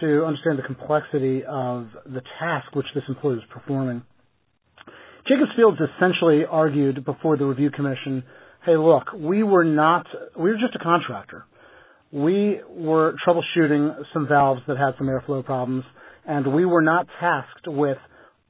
to 0.00 0.24
understand 0.24 0.58
the 0.58 0.62
complexity 0.62 1.42
of 1.44 1.88
the 2.04 2.22
task 2.38 2.74
which 2.74 2.86
this 2.94 3.04
employee 3.08 3.36
was 3.36 3.44
performing. 3.50 4.02
Jacobs 5.30 5.52
Fields 5.54 5.78
essentially 5.78 6.42
argued 6.44 7.04
before 7.04 7.36
the 7.36 7.44
review 7.44 7.70
commission, 7.70 8.24
hey 8.66 8.76
look, 8.76 9.12
we 9.14 9.44
were 9.44 9.62
not, 9.62 10.04
we 10.36 10.50
were 10.50 10.56
just 10.56 10.74
a 10.74 10.82
contractor. 10.82 11.44
We 12.10 12.60
were 12.68 13.14
troubleshooting 13.24 13.94
some 14.12 14.26
valves 14.26 14.62
that 14.66 14.76
had 14.76 14.94
some 14.98 15.06
airflow 15.06 15.44
problems 15.44 15.84
and 16.26 16.52
we 16.52 16.64
were 16.64 16.82
not 16.82 17.06
tasked 17.20 17.68
with 17.68 17.98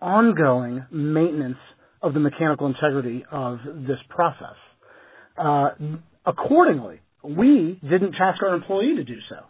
ongoing 0.00 0.86
maintenance 0.90 1.58
of 2.00 2.14
the 2.14 2.20
mechanical 2.20 2.66
integrity 2.66 3.26
of 3.30 3.58
this 3.86 3.98
process. 4.08 4.56
Uh, 5.36 5.70
accordingly, 6.24 7.00
we 7.22 7.78
didn't 7.82 8.12
task 8.12 8.42
our 8.42 8.54
employee 8.54 8.94
to 8.96 9.04
do 9.04 9.18
so. 9.28 9.44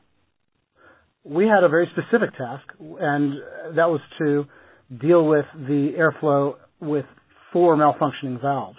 We 1.22 1.46
had 1.46 1.62
a 1.62 1.68
very 1.68 1.88
specific 1.92 2.30
task, 2.36 2.64
and 2.80 3.34
that 3.76 3.88
was 3.88 4.00
to 4.18 4.46
deal 5.00 5.24
with 5.24 5.44
the 5.54 5.92
airflow 5.96 6.54
with 6.80 7.04
four 7.52 7.76
malfunctioning 7.76 8.40
valves. 8.40 8.78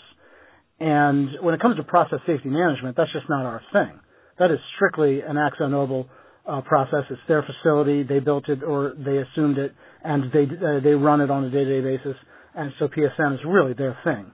And 0.79 1.29
when 1.41 1.53
it 1.53 1.61
comes 1.61 1.77
to 1.77 1.83
process 1.83 2.19
safety 2.25 2.49
management, 2.49 2.97
that's 2.97 3.11
just 3.13 3.29
not 3.29 3.45
our 3.45 3.61
thing. 3.71 3.99
That 4.39 4.51
is 4.51 4.57
strictly 4.75 5.21
an 5.21 5.35
AkzoNobel 5.35 6.07
uh, 6.47 6.61
process. 6.61 7.03
It's 7.09 7.21
their 7.27 7.43
facility. 7.43 8.03
They 8.03 8.19
built 8.19 8.49
it 8.49 8.63
or 8.63 8.93
they 8.97 9.17
assumed 9.17 9.57
it, 9.57 9.73
and 10.03 10.31
they 10.31 10.43
uh, 10.43 10.79
they 10.83 10.91
run 10.91 11.21
it 11.21 11.29
on 11.29 11.43
a 11.43 11.51
day-to-day 11.51 11.81
basis. 11.81 12.17
And 12.55 12.71
so 12.79 12.87
PSM 12.87 13.35
is 13.35 13.39
really 13.45 13.73
their 13.73 13.97
thing. 14.03 14.31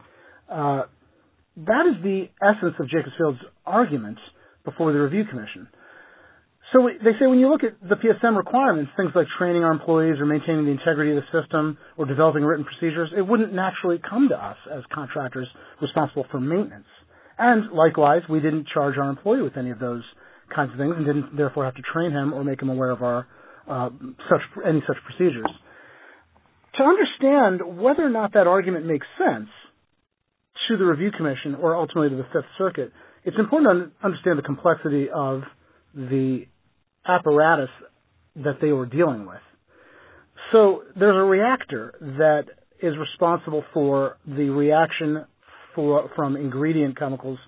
Uh, 0.49 0.83
that 1.57 1.85
is 1.87 2.01
the 2.03 2.29
essence 2.41 2.75
of 2.79 2.87
Jacobs 2.87 3.13
Field's 3.17 3.39
argument 3.65 4.17
before 4.63 4.93
the 4.93 4.99
review 4.99 5.25
commission. 5.25 5.67
So 6.73 6.89
they 6.89 7.11
say 7.19 7.27
when 7.27 7.39
you 7.39 7.49
look 7.49 7.63
at 7.63 7.79
the 7.81 7.95
PSM 7.95 8.35
requirements, 8.35 8.91
things 8.97 9.11
like 9.15 9.27
training 9.39 9.63
our 9.63 9.71
employees 9.71 10.19
or 10.19 10.25
maintaining 10.25 10.65
the 10.65 10.71
integrity 10.71 11.15
of 11.15 11.23
the 11.23 11.41
system 11.41 11.77
or 11.95 12.05
developing 12.05 12.43
written 12.43 12.65
procedures, 12.65 13.09
it 13.15 13.21
wouldn't 13.21 13.53
naturally 13.53 14.01
come 14.03 14.27
to 14.29 14.35
us 14.35 14.57
as 14.75 14.83
contractors 14.93 15.47
responsible 15.81 16.25
for 16.29 16.41
maintenance. 16.41 16.87
And 17.37 17.71
likewise, 17.71 18.23
we 18.29 18.41
didn't 18.41 18.67
charge 18.73 18.97
our 18.97 19.09
employee 19.09 19.43
with 19.43 19.55
any 19.55 19.69
of 19.69 19.79
those 19.79 20.03
kinds 20.53 20.71
of 20.73 20.77
things 20.77 20.93
and 20.97 21.05
didn't 21.05 21.37
therefore 21.37 21.63
have 21.65 21.75
to 21.75 21.81
train 21.93 22.11
him 22.11 22.33
or 22.33 22.43
make 22.43 22.61
him 22.61 22.69
aware 22.69 22.91
of 22.91 23.01
our 23.01 23.27
uh, 23.69 23.89
such 24.29 24.41
any 24.65 24.81
such 24.87 24.97
procedures. 25.05 25.49
To 26.77 26.83
understand 26.83 27.79
whether 27.79 28.05
or 28.05 28.09
not 28.09 28.33
that 28.33 28.47
argument 28.47 28.85
makes 28.85 29.05
sense 29.17 29.49
to 30.67 30.77
the 30.77 30.85
review 30.85 31.11
commission 31.11 31.55
or 31.55 31.75
ultimately 31.75 32.09
to 32.09 32.15
the 32.15 32.27
Fifth 32.33 32.49
Circuit, 32.57 32.91
it's 33.23 33.37
important 33.39 33.93
to 33.99 34.05
understand 34.05 34.37
the 34.37 34.43
complexity 34.43 35.07
of 35.13 35.41
the 35.93 36.45
apparatus 37.07 37.69
that 38.37 38.59
they 38.61 38.71
were 38.71 38.85
dealing 38.85 39.25
with. 39.25 39.41
So 40.51 40.83
there's 40.97 41.15
a 41.15 41.23
reactor 41.23 41.95
that 41.99 42.45
is 42.81 42.93
responsible 42.97 43.63
for 43.73 44.17
the 44.25 44.49
reaction 44.49 45.25
for, 45.73 46.09
from 46.15 46.35
ingredient 46.35 46.97
chemicals 46.97 47.39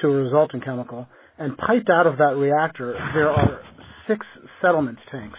to 0.00 0.08
a 0.08 0.10
resultant 0.10 0.64
chemical. 0.64 1.06
And 1.38 1.56
piped 1.56 1.90
out 1.90 2.06
of 2.06 2.18
that 2.18 2.36
reactor, 2.36 2.92
there 3.14 3.30
are 3.30 3.60
six 4.08 4.26
settlement 4.60 4.98
tanks. 5.10 5.38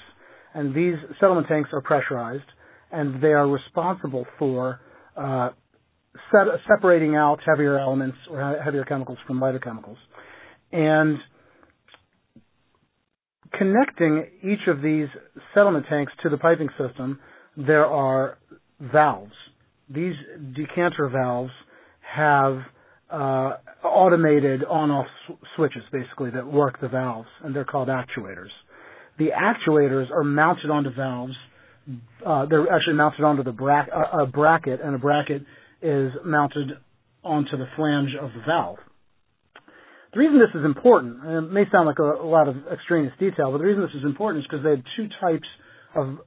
And 0.54 0.74
these 0.74 0.96
settlement 1.20 1.48
tanks 1.48 1.70
are 1.74 1.82
pressurized, 1.82 2.46
and 2.92 3.22
they 3.22 3.34
are 3.34 3.48
responsible 3.48 4.26
for 4.40 4.80
uh, 5.18 5.50
set, 6.32 6.48
separating 6.68 7.16
out 7.16 7.40
heavier 7.46 7.78
elements 7.78 8.18
or 8.30 8.60
heavier 8.64 8.86
chemicals 8.86 9.18
from 9.28 9.40
lighter 9.40 9.60
chemicals. 9.60 9.98
And 10.72 11.18
connecting 13.58 14.26
each 14.44 14.68
of 14.68 14.82
these 14.82 15.08
settlement 15.54 15.86
tanks 15.90 16.12
to 16.24 16.30
the 16.30 16.38
piping 16.38 16.70
system, 16.78 17.20
there 17.58 17.86
are 17.86 18.38
valves. 18.80 19.34
These 19.90 20.16
decanter 20.56 21.10
valves 21.10 21.52
have 22.16 22.60
uh, 23.10 23.58
automated 23.84 24.64
on-off 24.64 25.06
sw- 25.28 25.34
switches, 25.56 25.84
basically, 25.92 26.32
that 26.32 26.46
work 26.46 26.80
the 26.82 26.88
valves, 26.88 27.28
and 27.44 27.56
they're 27.56 27.66
called 27.66 27.88
actuators. 27.88 28.50
The 29.18 29.30
actuators 29.30 30.12
are 30.12 30.24
mounted 30.24 30.70
onto 30.70 30.92
valves. 30.94 31.34
Uh, 32.26 32.46
they're 32.48 32.72
actually 32.72 32.96
mounted 32.96 33.24
onto 33.24 33.44
the 33.44 33.52
bra- 33.52 33.86
a 34.22 34.26
bracket, 34.26 34.82
and 34.82 34.96
a 34.96 34.98
bracket 34.98 35.44
is 35.82 36.12
mounted 36.26 36.72
onto 37.24 37.58
the 37.58 37.68
flange 37.76 38.12
of 38.20 38.32
the 38.34 38.42
valve. 38.46 38.78
The 40.16 40.22
reason 40.22 40.40
this 40.40 40.58
is 40.58 40.64
important, 40.64 41.26
and 41.26 41.48
it 41.48 41.52
may 41.52 41.64
sound 41.70 41.88
like 41.88 42.00
a, 42.00 42.24
a 42.24 42.26
lot 42.26 42.48
of 42.48 42.56
extraneous 42.72 43.12
detail, 43.20 43.52
but 43.52 43.58
the 43.58 43.66
reason 43.66 43.82
this 43.82 44.00
is 44.00 44.06
important 44.06 44.46
is 44.46 44.48
because 44.50 44.64
they 44.64 44.70
had 44.70 44.84
two 44.96 45.10
types 45.20 45.48
of 45.94 46.20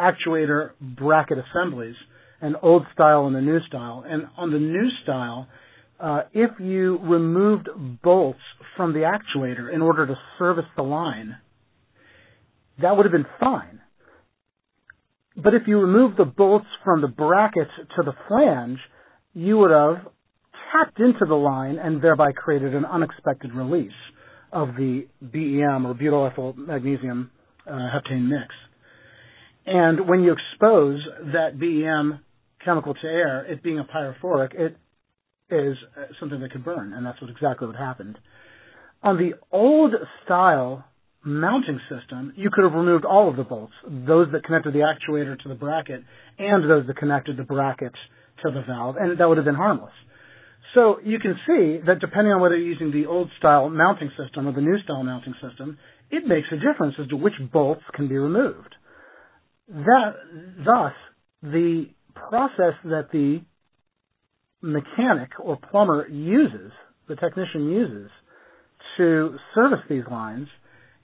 actuator 0.00 0.70
bracket 0.80 1.38
assemblies, 1.38 1.94
an 2.40 2.56
old 2.60 2.82
style 2.92 3.28
and 3.28 3.36
a 3.36 3.40
new 3.40 3.60
style. 3.68 4.02
And 4.04 4.24
on 4.36 4.50
the 4.50 4.58
new 4.58 4.88
style, 5.04 5.46
uh, 6.00 6.22
if 6.32 6.50
you 6.58 6.98
removed 6.98 7.68
bolts 8.02 8.40
from 8.76 8.94
the 8.94 9.08
actuator 9.08 9.72
in 9.72 9.80
order 9.80 10.08
to 10.08 10.14
service 10.36 10.64
the 10.76 10.82
line, 10.82 11.36
that 12.82 12.96
would 12.96 13.06
have 13.06 13.12
been 13.12 13.26
fine. 13.38 13.80
But 15.36 15.54
if 15.54 15.68
you 15.68 15.78
removed 15.78 16.16
the 16.16 16.24
bolts 16.24 16.66
from 16.84 17.00
the 17.00 17.06
bracket 17.08 17.68
to 17.96 18.02
the 18.02 18.12
flange, 18.26 18.80
you 19.34 19.58
would 19.58 19.70
have 19.70 20.08
tapped 20.72 20.98
into 20.98 21.24
the 21.26 21.34
line 21.34 21.78
and 21.78 22.02
thereby 22.02 22.32
created 22.32 22.74
an 22.74 22.84
unexpected 22.84 23.52
release 23.54 23.92
of 24.52 24.68
the 24.76 25.06
BEM 25.20 25.86
or 25.86 25.94
butyl 25.94 26.26
ethyl 26.26 26.54
magnesium 26.56 27.30
uh, 27.66 27.72
heptane 27.72 28.28
mix. 28.28 28.54
And 29.66 30.08
when 30.08 30.20
you 30.20 30.32
expose 30.32 31.00
that 31.32 31.58
BEM 31.58 32.20
chemical 32.64 32.94
to 32.94 33.06
air, 33.06 33.44
it 33.44 33.62
being 33.62 33.78
a 33.78 33.84
pyrophoric, 33.84 34.54
it 34.54 34.76
is 35.50 35.76
something 36.18 36.40
that 36.40 36.52
could 36.52 36.64
burn, 36.64 36.92
and 36.92 37.04
that's 37.04 37.20
what 37.20 37.30
exactly 37.30 37.66
what 37.66 37.76
happened. 37.76 38.18
On 39.02 39.16
the 39.16 39.32
old 39.50 39.92
style 40.24 40.84
mounting 41.24 41.80
system, 41.88 42.32
you 42.36 42.50
could 42.52 42.64
have 42.64 42.72
removed 42.72 43.04
all 43.04 43.28
of 43.28 43.36
the 43.36 43.44
bolts, 43.44 43.72
those 43.84 44.28
that 44.32 44.44
connected 44.44 44.72
the 44.72 44.80
actuator 44.80 45.38
to 45.42 45.48
the 45.48 45.54
bracket 45.54 46.02
and 46.38 46.68
those 46.68 46.86
that 46.86 46.96
connected 46.96 47.36
the 47.36 47.44
bracket 47.44 47.92
to 48.42 48.50
the 48.50 48.62
valve, 48.66 48.96
and 48.98 49.18
that 49.18 49.28
would 49.28 49.36
have 49.36 49.44
been 49.44 49.54
harmless. 49.54 49.92
So 50.74 50.98
you 51.04 51.18
can 51.18 51.34
see 51.46 51.80
that 51.86 52.00
depending 52.00 52.32
on 52.32 52.40
whether 52.40 52.56
you're 52.56 52.68
using 52.68 52.92
the 52.92 53.08
old 53.08 53.30
style 53.38 53.68
mounting 53.68 54.10
system 54.22 54.46
or 54.46 54.52
the 54.52 54.60
new 54.60 54.78
style 54.84 55.02
mounting 55.02 55.34
system, 55.42 55.78
it 56.10 56.26
makes 56.26 56.46
a 56.52 56.56
difference 56.56 56.94
as 57.00 57.08
to 57.08 57.16
which 57.16 57.34
bolts 57.52 57.82
can 57.94 58.08
be 58.08 58.16
removed. 58.16 58.74
That, 59.68 60.14
thus, 60.64 60.92
the 61.42 61.86
process 62.14 62.74
that 62.84 63.08
the 63.12 63.40
mechanic 64.62 65.30
or 65.42 65.56
plumber 65.70 66.08
uses, 66.08 66.72
the 67.08 67.16
technician 67.16 67.70
uses, 67.70 68.10
to 68.96 69.36
service 69.54 69.80
these 69.88 70.04
lines 70.10 70.48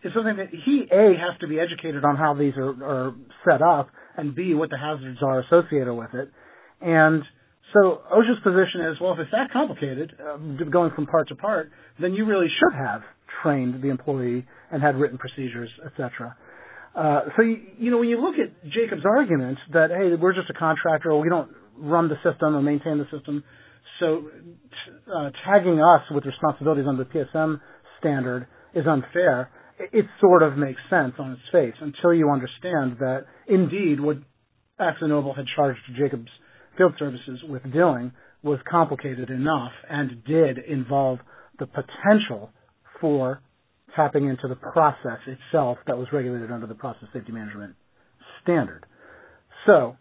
is 0.04 0.12
something 0.14 0.36
that 0.36 0.50
he 0.50 0.84
A 0.92 1.14
has 1.18 1.38
to 1.40 1.48
be 1.48 1.58
educated 1.58 2.04
on 2.04 2.16
how 2.16 2.34
these 2.34 2.54
are, 2.56 2.84
are 2.84 3.14
set 3.48 3.62
up, 3.62 3.88
and 4.16 4.34
B 4.34 4.54
what 4.54 4.70
the 4.70 4.78
hazards 4.78 5.18
are 5.22 5.40
associated 5.40 5.94
with 5.94 6.12
it. 6.14 6.30
And 6.80 7.22
so 7.72 8.00
OSHA's 8.12 8.42
position 8.44 8.86
is, 8.92 9.00
well, 9.00 9.12
if 9.12 9.18
it's 9.18 9.30
that 9.32 9.50
complicated, 9.52 10.14
uh, 10.20 10.36
going 10.70 10.92
from 10.94 11.06
part 11.06 11.28
to 11.28 11.34
part, 11.34 11.70
then 12.00 12.14
you 12.14 12.24
really 12.24 12.46
should 12.48 12.78
have 12.78 13.02
trained 13.42 13.82
the 13.82 13.88
employee 13.88 14.46
and 14.70 14.82
had 14.82 14.96
written 14.96 15.18
procedures, 15.18 15.70
etc. 15.84 16.36
Uh, 16.94 17.20
so 17.36 17.42
you, 17.42 17.58
you 17.78 17.90
know 17.90 17.98
when 17.98 18.08
you 18.08 18.20
look 18.20 18.36
at 18.38 18.70
Jacob's 18.70 19.04
argument 19.04 19.58
that 19.72 19.90
hey 19.90 20.16
we're 20.20 20.32
just 20.32 20.48
a 20.48 20.54
contractor 20.54 21.12
or 21.12 21.20
we 21.20 21.28
don't 21.28 21.50
run 21.76 22.08
the 22.08 22.16
system 22.24 22.56
or 22.56 22.62
maintain 22.62 22.98
the 22.98 23.04
system, 23.16 23.44
so 24.00 24.30
uh, 25.14 25.30
tagging 25.44 25.80
us 25.80 26.02
with 26.10 26.24
responsibilities 26.24 26.86
under 26.88 27.04
the 27.04 27.10
PSM 27.10 27.60
standard 27.98 28.46
is 28.74 28.86
unfair. 28.86 29.50
It, 29.78 29.90
it 29.92 30.06
sort 30.20 30.42
of 30.42 30.56
makes 30.56 30.80
sense 30.88 31.14
on 31.18 31.32
its 31.32 31.42
face 31.52 31.74
until 31.80 32.14
you 32.14 32.30
understand 32.30 32.98
that 33.00 33.26
indeed 33.46 34.00
what 34.00 34.18
AkzoNobel 34.80 35.36
had 35.36 35.46
charged 35.54 35.80
Jacobs 35.98 36.30
Field 36.76 36.94
Services 36.98 37.40
with 37.48 37.62
doing 37.72 38.12
was 38.42 38.58
complicated 38.70 39.30
enough 39.30 39.72
and 39.88 40.24
did 40.24 40.58
involve 40.58 41.18
the 41.58 41.66
potential 41.66 42.50
for 43.00 43.40
tapping 43.94 44.28
into 44.28 44.46
the 44.48 44.54
process 44.54 45.18
itself 45.26 45.78
that 45.86 45.96
was 45.96 46.06
regulated 46.12 46.50
under 46.50 46.66
the 46.66 46.74
process 46.74 47.08
safety 47.12 47.32
management 47.32 47.74
standard. 48.42 48.84
So, 49.66 49.96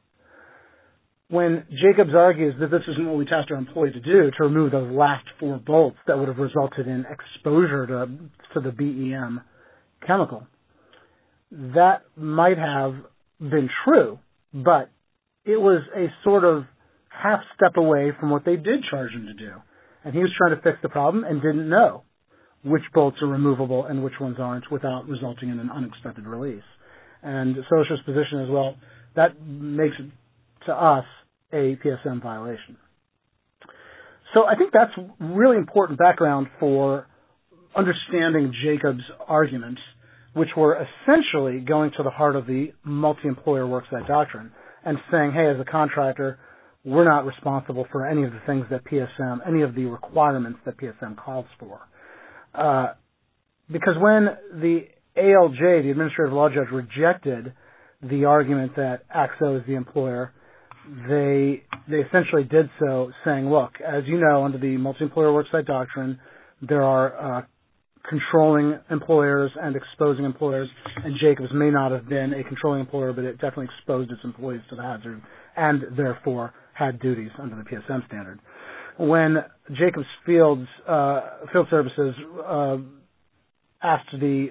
when 1.30 1.66
Jacobs 1.72 2.12
argues 2.16 2.54
that 2.60 2.70
this 2.70 2.84
isn't 2.88 3.08
what 3.08 3.18
we 3.18 3.26
tasked 3.26 3.50
our 3.50 3.58
employee 3.58 3.92
to 3.92 4.00
do, 4.00 4.30
to 4.38 4.44
remove 4.44 4.72
those 4.72 4.92
last 4.92 5.26
four 5.40 5.58
bolts 5.58 5.98
that 6.06 6.20
would 6.20 6.28
have 6.28 6.38
resulted 6.38 6.88
in 6.88 7.06
exposure 7.10 7.88
to, 7.88 8.08
to 8.54 8.60
the 8.60 8.72
BEM 8.72 9.42
chemical, 10.06 10.46
that 11.52 12.02
might 12.16 12.58
have 12.58 12.94
been 13.40 13.70
true, 13.86 14.20
but 14.54 14.92
it 15.46 15.58
was 15.58 15.82
a 15.96 16.08
sort 16.24 16.44
of 16.44 16.64
half 17.10 17.42
step 17.56 17.78
away 17.78 18.12
from 18.20 18.30
what 18.30 18.44
they 18.46 18.56
did 18.56 18.84
charge 18.90 19.12
him 19.12 19.28
to 19.28 19.34
do. 19.34 19.52
And 20.04 20.14
he 20.14 20.20
was 20.20 20.32
trying 20.38 20.56
to 20.56 20.62
fix 20.62 20.78
the 20.82 20.90
problem 20.90 21.24
and 21.24 21.42
didn't 21.42 21.70
know 21.70 22.04
which 22.64 22.84
bolts 22.94 23.18
are 23.22 23.28
removable 23.28 23.86
and 23.86 24.04
which 24.04 24.14
ones 24.20 24.38
aren't 24.40 24.72
without 24.72 25.08
resulting 25.08 25.50
in 25.50 25.60
an 25.60 25.70
unexpected 25.70 26.26
release. 26.26 26.64
And 27.22 27.56
OSHA's 27.56 28.02
position 28.06 28.42
as 28.44 28.50
well, 28.50 28.76
that 29.16 29.40
makes 29.48 29.96
it 30.00 30.10
to 30.66 30.74
us 30.74 31.06
a 31.54 31.78
PSM 31.84 32.22
violation. 32.22 32.78
So 34.34 34.46
I 34.46 34.56
think 34.56 34.74
that's 34.74 34.92
really 35.20 35.58
important 35.58 36.00
background 36.00 36.48
for 36.60 37.08
understanding 37.76 38.54
Jacob's 38.64 39.04
arguments, 39.28 39.82
which 40.34 40.50
were 40.58 40.76
essentially 40.76 41.60
going 41.60 41.92
to 41.98 42.04
the 42.04 42.10
heart 42.10 42.36
of 42.36 42.46
the 42.48 42.74
multi-employer 42.84 43.66
worksite 43.66 44.08
doctrine 44.08 44.52
and 44.86 44.98
saying, 45.12 45.32
hey, 45.34 45.48
as 45.48 45.60
a 45.60 45.70
contractor, 45.70 46.40
we're 46.84 47.04
not 47.04 47.26
responsible 47.26 47.88
for 47.92 48.06
any 48.06 48.24
of 48.24 48.32
the 48.32 48.40
things 48.46 48.66
that 48.70 48.86
PSM, 48.86 49.40
any 49.48 49.64
of 49.64 49.74
the 49.74 49.86
requirements 49.86 50.60
that 50.66 50.78
PSM 50.78 51.18
calls 51.18 51.48
for. 51.60 51.80
Uh, 52.54 52.94
because 53.72 53.96
when 54.00 54.28
the 54.62 54.82
ALJ, 55.18 55.84
the 55.84 55.90
administrative 55.90 56.34
law 56.34 56.50
judge, 56.50 56.68
rejected 56.72 57.54
the 58.04 58.26
argument 58.26 58.76
that 58.76 59.02
Akzo 59.10 59.60
is 59.60 59.66
the 59.66 59.74
employer, 59.74 60.32
they 61.10 61.64
they 61.90 61.98
essentially 61.98 62.44
did 62.44 62.70
so 62.80 63.12
saying, 63.26 63.50
look, 63.50 63.72
as 63.82 64.04
you 64.06 64.20
know, 64.20 64.44
under 64.44 64.60
the 64.60 64.78
multi-employer 64.78 65.30
worksite 65.30 65.66
doctrine, 65.66 66.20
there 66.62 66.84
are 66.84 67.40
uh, 67.40 67.42
controlling 68.10 68.78
employers 68.92 69.52
and 69.62 69.76
exposing 69.76 70.26
employers, 70.26 70.70
and 71.04 71.16
Jacobs 71.20 71.50
may 71.54 71.70
not 71.70 71.92
have 71.92 72.08
been 72.08 72.34
a 72.34 72.44
controlling 72.44 72.82
employer, 72.82 73.14
but 73.14 73.24
it 73.24 73.34
definitely 73.34 73.68
exposed 73.78 74.12
its 74.12 74.22
employees 74.24 74.62
to 74.70 74.76
the 74.76 74.84
hazard, 74.84 75.22
and 75.56 75.98
therefore 75.98 76.54
had 76.74 77.00
duties 77.00 77.32
under 77.40 77.56
the 77.56 77.64
PSM 77.64 78.06
standard 78.08 78.40
when 78.98 79.38
Jacobs 79.74 80.06
Fields 80.26 80.68
uh, 80.88 81.22
Field 81.52 81.68
Services 81.70 82.16
uh, 82.46 82.78
asked 83.82 84.10
the 84.14 84.48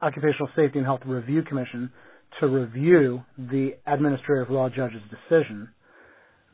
Occupational 0.00 0.48
Safety 0.54 0.78
and 0.78 0.86
Health 0.86 1.00
Review 1.04 1.42
Commission 1.42 1.90
to 2.40 2.46
review 2.46 3.22
the 3.36 3.70
administrative 3.86 4.50
law 4.50 4.68
judge's 4.68 5.02
decision, 5.10 5.68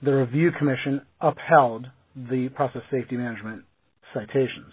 the 0.02 0.12
review 0.12 0.50
commission 0.58 1.02
upheld 1.20 1.86
the 2.16 2.48
process 2.54 2.82
safety 2.90 3.16
management 3.16 3.64
citations. 4.14 4.72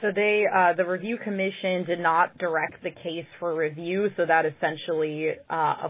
So, 0.00 0.08
they, 0.14 0.44
uh, 0.52 0.74
the 0.76 0.84
review 0.84 1.18
commission 1.22 1.84
did 1.86 2.00
not 2.00 2.36
direct 2.38 2.82
the 2.82 2.90
case 2.90 3.26
for 3.38 3.54
review, 3.54 4.08
so 4.16 4.26
that 4.26 4.44
essentially 4.46 5.30
uh, 5.48 5.88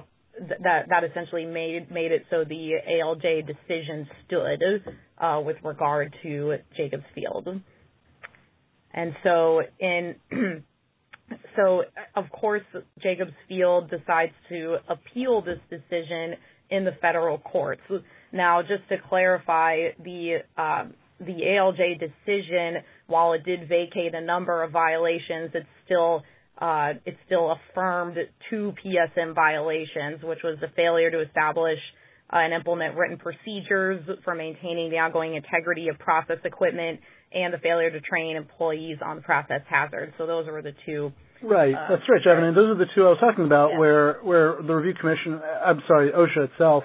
that 0.62 0.88
that 0.88 1.04
essentially 1.04 1.44
made 1.44 1.90
made 1.90 2.12
it 2.12 2.24
so 2.30 2.44
the 2.44 2.72
ALJ 2.88 3.46
decision 3.46 4.08
stood 4.26 4.62
uh, 5.18 5.40
with 5.44 5.56
regard 5.62 6.14
to 6.22 6.56
Jacobs 6.76 7.04
Field. 7.14 7.48
And 8.94 9.14
so 9.22 9.62
in 9.78 10.14
so 11.56 11.82
of 12.16 12.30
course 12.30 12.62
Jacobs 13.02 13.32
Field 13.48 13.90
decides 13.90 14.32
to 14.48 14.76
appeal 14.88 15.42
this 15.42 15.58
decision 15.70 16.34
in 16.70 16.84
the 16.84 16.92
federal 17.00 17.38
courts. 17.38 17.82
Now, 18.32 18.62
just 18.62 18.88
to 18.88 18.96
clarify, 19.08 19.90
the 20.02 20.38
uh, 20.56 20.84
the 21.20 21.38
ALJ 21.44 22.00
decision, 22.00 22.82
while 23.12 23.34
it 23.34 23.44
did 23.44 23.68
vacate 23.68 24.14
a 24.14 24.20
number 24.20 24.62
of 24.62 24.72
violations, 24.72 25.50
it's 25.54 25.68
still 25.84 26.22
uh, 26.58 26.94
it 27.04 27.16
still 27.26 27.54
affirmed 27.54 28.16
two 28.48 28.72
PSM 28.84 29.34
violations, 29.34 30.22
which 30.22 30.40
was 30.44 30.58
the 30.60 30.68
failure 30.76 31.10
to 31.10 31.20
establish 31.20 31.78
uh, 32.32 32.36
and 32.36 32.52
implement 32.52 32.96
written 32.96 33.18
procedures 33.18 34.00
for 34.24 34.34
maintaining 34.34 34.90
the 34.90 34.96
ongoing 34.96 35.34
integrity 35.34 35.88
of 35.88 35.98
process 35.98 36.38
equipment 36.44 37.00
and 37.32 37.52
the 37.52 37.58
failure 37.58 37.90
to 37.90 38.00
train 38.00 38.36
employees 38.36 38.98
on 39.04 39.22
process 39.22 39.62
hazards. 39.68 40.12
So 40.18 40.26
those 40.26 40.46
were 40.46 40.62
the 40.62 40.72
two. 40.86 41.12
Right, 41.42 41.74
uh, 41.74 41.88
that's 41.90 42.02
right, 42.08 42.22
Jeff. 42.22 42.38
And 42.38 42.56
those 42.56 42.70
are 42.70 42.78
the 42.78 42.90
two 42.94 43.02
I 43.06 43.10
was 43.10 43.18
talking 43.20 43.44
about, 43.44 43.72
yeah. 43.72 43.78
where 43.78 44.20
where 44.22 44.56
the 44.62 44.74
review 44.74 44.94
commission, 45.00 45.40
I'm 45.64 45.82
sorry, 45.88 46.12
OSHA 46.12 46.52
itself 46.52 46.84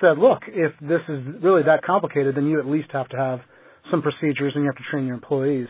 said, 0.00 0.16
look, 0.18 0.42
if 0.46 0.72
this 0.80 1.02
is 1.08 1.42
really 1.42 1.62
that 1.64 1.82
complicated, 1.84 2.36
then 2.36 2.46
you 2.46 2.60
at 2.60 2.66
least 2.66 2.88
have 2.92 3.08
to 3.08 3.16
have 3.16 3.40
some 3.90 4.02
procedures 4.02 4.52
and 4.54 4.64
you 4.64 4.70
have 4.70 4.76
to 4.76 4.90
train 4.90 5.06
your 5.06 5.14
employees. 5.14 5.68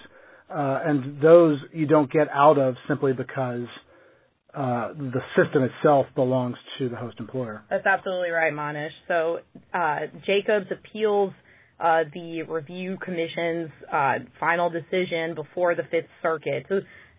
Uh, 0.50 0.80
and 0.84 1.20
those 1.20 1.58
you 1.72 1.86
don't 1.86 2.10
get 2.10 2.28
out 2.32 2.58
of 2.58 2.74
simply 2.88 3.12
because 3.12 3.66
uh, 4.54 4.88
the 4.94 5.20
system 5.36 5.62
itself 5.62 6.06
belongs 6.14 6.56
to 6.78 6.88
the 6.88 6.96
host 6.96 7.16
employer. 7.20 7.62
That's 7.68 7.86
absolutely 7.86 8.30
right, 8.30 8.52
Manesh. 8.52 8.88
So 9.06 9.40
uh, 9.74 9.98
Jacobs 10.26 10.66
appeals 10.70 11.32
uh, 11.78 12.04
the 12.12 12.42
review 12.42 12.96
commission's 13.04 13.70
uh, 13.92 14.14
final 14.40 14.70
decision 14.70 15.34
before 15.34 15.74
the 15.74 15.84
Fifth 15.90 16.08
Circuit 16.22 16.66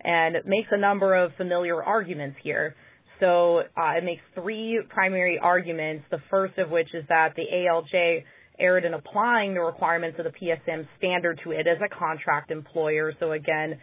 and 0.04 0.36
makes 0.46 0.68
a 0.72 0.78
number 0.78 1.16
of 1.16 1.32
familiar 1.38 1.82
arguments 1.84 2.38
here. 2.44 2.76
So 3.20 3.60
uh, 3.60 3.98
it 3.98 4.04
makes 4.04 4.22
three 4.34 4.82
primary 4.90 5.40
arguments. 5.42 6.06
The 6.10 6.20
first 6.30 6.58
of 6.58 6.70
which 6.70 6.90
is 6.94 7.06
that 7.10 7.36
the 7.36 7.44
ALJ 7.54 8.24
erred 8.60 8.86
in 8.86 8.94
applying 8.94 9.54
the 9.54 9.62
requirements 9.62 10.20
of 10.20 10.26
the 10.26 10.32
PSM 10.32 10.88
standard 10.98 11.40
to 11.44 11.52
it 11.52 11.68
as 11.68 11.78
a 11.84 11.90
contract 11.90 12.52
employer. 12.52 13.14
So 13.20 13.32
again, 13.32 13.80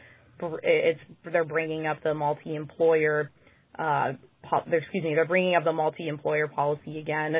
it's 0.62 1.00
they're 1.30 1.44
bringing 1.44 1.86
up 1.86 2.02
the 2.02 2.14
multi-employer, 2.14 3.30
uh, 3.78 4.12
excuse 4.44 5.04
me, 5.04 5.14
they're 5.14 5.26
bringing 5.26 5.54
up 5.54 5.64
the 5.64 5.72
multi-employer 5.72 6.48
policy 6.48 6.98
again. 6.98 7.34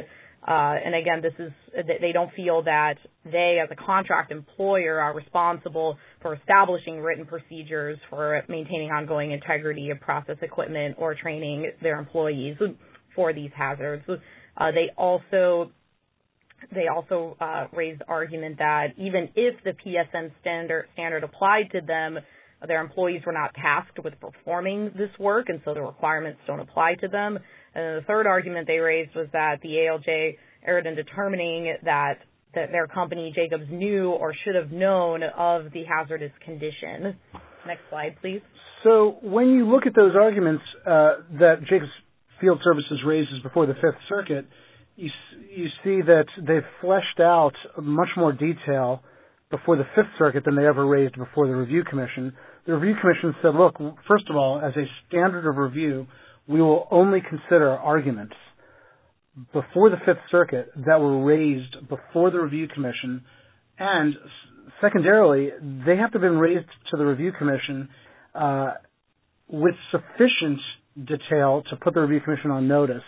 Uh, 0.46 0.75
and 0.85 0.94
again, 0.94 1.22
this 1.22 1.33
is 1.40 1.51
they 2.01 2.12
don't 2.12 2.33
feel 2.35 2.62
that 2.62 2.94
they, 3.25 3.59
as 3.62 3.68
a 3.72 3.75
contract 3.75 4.31
employer, 4.31 5.01
are 5.01 5.12
responsible 5.12 5.99
for 6.22 6.35
establishing 6.35 7.01
written 7.01 7.27
procedures 7.27 7.99
for 8.09 8.40
maintaining 8.49 8.90
ongoing 8.90 9.33
integrity 9.33 9.90
of 9.90 9.99
process 10.01 10.37
equipment 10.42 10.94
or 10.99 11.16
training 11.16 11.72
their 11.83 11.99
employees 11.99 12.57
for 13.16 13.33
these 13.33 13.51
hazards. 13.57 14.05
Uh, 14.09 14.70
they 14.70 14.90
also 14.96 15.72
they 16.73 16.88
also 16.88 17.37
uh, 17.40 17.66
raised 17.73 18.01
the 18.01 18.09
argument 18.09 18.59
that 18.59 18.88
even 18.97 19.29
if 19.35 19.62
the 19.64 19.73
PSM 19.73 20.31
standard 20.40 20.87
standard 20.95 21.25
applied 21.25 21.71
to 21.73 21.81
them, 21.81 22.19
their 22.66 22.81
employees 22.81 23.23
were 23.27 23.33
not 23.33 23.55
tasked 23.55 24.03
with 24.03 24.14
performing 24.21 24.92
this 24.97 25.11
work, 25.19 25.49
and 25.49 25.61
so 25.64 25.75
the 25.75 25.83
requirements 25.83 26.40
don't 26.47 26.61
apply 26.61 26.95
to 27.01 27.09
them. 27.09 27.38
And 27.75 28.03
the 28.03 28.05
third 28.07 28.27
argument 28.27 28.66
they 28.66 28.79
raised 28.79 29.14
was 29.14 29.29
that 29.33 29.61
the 29.62 29.69
ALJ 29.69 30.37
erred 30.66 30.87
in 30.87 30.95
determining 30.95 31.77
that 31.85 32.19
that 32.55 32.73
their 32.73 32.87
company 32.87 33.33
Jacobs 33.35 33.71
knew 33.71 34.11
or 34.11 34.35
should 34.45 34.55
have 34.55 34.73
known 34.73 35.23
of 35.23 35.73
the 35.73 35.85
hazardous 35.85 36.33
condition. 36.42 37.14
Next 37.66 37.83
slide, 37.90 38.16
please. 38.23 38.40
So 38.83 39.19
when 39.21 39.49
you 39.49 39.69
look 39.69 39.87
at 39.87 39.95
those 39.95 40.12
arguments 40.19 40.62
uh, 40.87 41.16
that 41.38 41.61
Jacobs 41.69 41.90
Field 42.40 42.61
Services 42.64 43.01
raises 43.05 43.42
before 43.42 43.66
the 43.66 43.75
Fifth 43.75 44.01
Circuit, 44.09 44.47
you 44.96 45.11
you 45.54 45.66
see 45.85 46.00
that 46.02 46.26
they've 46.38 46.66
fleshed 46.80 47.20
out 47.20 47.52
much 47.80 48.09
more 48.16 48.32
detail 48.32 49.02
before 49.50 49.76
the 49.76 49.85
Fifth 49.94 50.11
Circuit 50.18 50.44
than 50.44 50.56
they 50.56 50.66
ever 50.66 50.85
raised 50.87 51.16
before 51.16 51.46
the 51.46 51.54
Review 51.54 51.85
Commission. 51.85 52.32
The 52.66 52.74
Review 52.74 52.94
Commission 53.00 53.35
said, 53.42 53.54
look, 53.54 53.76
first 54.09 54.28
of 54.28 54.37
all, 54.37 54.61
as 54.61 54.72
a 54.76 54.85
standard 55.06 55.48
of 55.48 55.56
review, 55.56 56.06
we 56.48 56.61
will 56.61 56.88
only 56.90 57.20
consider 57.20 57.70
arguments 57.70 58.35
before 59.52 59.90
the 59.90 59.98
Fifth 60.04 60.18
Circuit 60.30 60.70
that 60.87 61.00
were 61.00 61.22
raised 61.24 61.88
before 61.88 62.30
the 62.30 62.40
Review 62.40 62.66
Commission, 62.68 63.22
and 63.78 64.14
secondarily, 64.80 65.50
they 65.87 65.96
have 65.96 66.11
to 66.12 66.18
have 66.18 66.22
been 66.22 66.38
raised 66.38 66.66
to 66.90 66.96
the 66.96 67.04
Review 67.04 67.32
Commission 67.38 67.88
uh, 68.35 68.72
with 69.48 69.74
sufficient 69.92 70.59
detail 71.04 71.62
to 71.70 71.76
put 71.76 71.94
the 71.94 72.00
Review 72.00 72.20
Commission 72.20 72.50
on 72.50 72.66
notice 72.66 73.02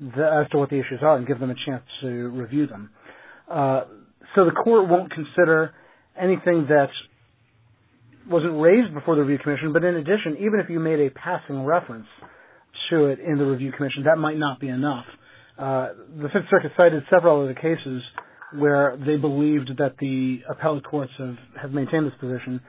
the, 0.00 0.42
as 0.44 0.50
to 0.50 0.58
what 0.58 0.70
the 0.70 0.76
issues 0.76 1.00
are 1.02 1.16
and 1.16 1.26
give 1.26 1.38
them 1.38 1.50
a 1.50 1.54
chance 1.66 1.82
to 2.00 2.08
review 2.30 2.66
them. 2.66 2.90
Uh, 3.50 3.82
so 4.34 4.44
the 4.44 4.52
court 4.52 4.88
won't 4.88 5.12
consider 5.12 5.74
anything 6.20 6.66
that 6.68 6.88
wasn't 8.28 8.60
raised 8.60 8.94
before 8.94 9.16
the 9.16 9.22
review 9.22 9.38
commission, 9.38 9.72
but 9.72 9.84
in 9.84 9.96
addition, 9.96 10.36
even 10.38 10.60
if 10.62 10.70
you 10.70 10.78
made 10.78 11.00
a 11.00 11.10
passing 11.10 11.64
reference 11.64 12.06
to 12.90 13.06
it 13.06 13.18
in 13.18 13.38
the 13.38 13.44
review 13.44 13.72
commission, 13.72 14.04
that 14.04 14.16
might 14.16 14.38
not 14.38 14.60
be 14.60 14.68
enough. 14.68 15.04
Uh, 15.58 15.88
the 16.16 16.28
Fifth 16.32 16.48
Circuit 16.50 16.72
cited 16.76 17.02
several 17.10 17.42
other 17.42 17.54
cases 17.54 18.02
where 18.54 18.96
they 19.04 19.16
believed 19.16 19.70
that 19.78 19.94
the 20.00 20.40
appellate 20.48 20.84
courts 20.84 21.12
have, 21.18 21.36
have 21.60 21.70
maintained 21.72 22.06
this 22.06 22.14
position. 22.20 22.60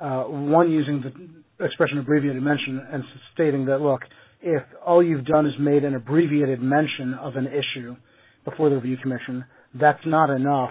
Uh, 0.00 0.24
one 0.24 0.70
using 0.70 1.02
the 1.02 1.64
expression 1.64 1.98
abbreviated 1.98 2.42
mention 2.42 2.80
and 2.92 3.02
stating 3.32 3.66
that, 3.66 3.80
look, 3.80 4.00
if 4.44 4.62
all 4.84 5.02
you've 5.02 5.24
done 5.24 5.46
is 5.46 5.54
made 5.58 5.84
an 5.84 5.94
abbreviated 5.94 6.60
mention 6.60 7.14
of 7.14 7.36
an 7.36 7.46
issue 7.46 7.96
before 8.44 8.68
the 8.68 8.76
review 8.76 8.98
commission, 8.98 9.44
that's 9.80 10.04
not 10.04 10.28
enough 10.28 10.70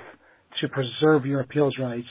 to 0.62 0.68
preserve 0.70 1.26
your 1.26 1.42
appeals 1.42 1.76
rights 1.80 2.08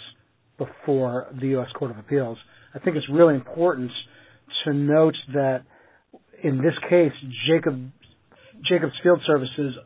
before 0.59 1.29
the 1.41 1.49
U.S. 1.49 1.69
Court 1.79 1.93
of 1.93 1.99
Appeals. 1.99 2.37
I 2.75 2.81
think 2.81 2.97
it's 2.97 3.09
really 3.09 3.37
important 3.37 3.93
to 4.65 4.75
note 4.75 5.15
that 5.35 5.63
in 6.43 6.59
this 6.59 6.75
case, 6.91 7.13
Jacob, 7.49 7.91
Jacobs 8.69 8.95
Field 9.05 9.21
Services 9.25 9.77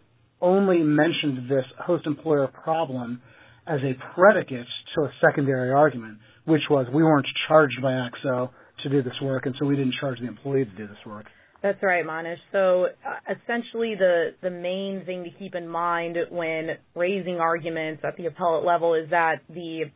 only 0.41 0.79
mentioned 0.79 1.51
this 1.51 1.65
host 1.79 2.07
employer 2.07 2.47
problem 2.47 3.21
as 3.67 3.81
a 3.83 3.93
predicate 4.15 4.67
to 4.95 5.03
a 5.03 5.11
secondary 5.21 5.73
argument, 5.73 6.19
which 6.47 6.63
was 6.71 6.87
we 6.93 7.03
weren't 7.03 7.27
charged 7.49 7.83
by 7.83 7.93
Akzo 7.93 8.49
to 8.83 8.89
do 8.89 9.03
this 9.03 9.21
work, 9.21 9.45
and 9.45 9.55
so 9.59 9.67
we 9.67 9.77
didn't 9.77 9.95
charge 10.01 10.19
the 10.21 10.27
employee 10.27 10.65
to 10.65 10.71
do 10.71 10.87
this 10.87 10.97
work. 11.05 11.27
That's 11.67 11.83
right, 11.83 12.07
Manesh. 12.07 12.37
So 12.53 12.87
uh, 13.05 13.35
essentially, 13.35 13.97
the 13.97 14.37
the 14.41 14.51
main 14.51 15.03
thing 15.05 15.25
to 15.25 15.31
keep 15.37 15.57
in 15.57 15.67
mind 15.67 16.17
when 16.31 16.79
raising 16.95 17.41
arguments 17.41 18.05
at 18.05 18.17
the 18.17 18.27
appellate 18.27 18.65
level 18.65 18.95
is 18.95 19.11
that 19.11 19.41
the 19.49 19.91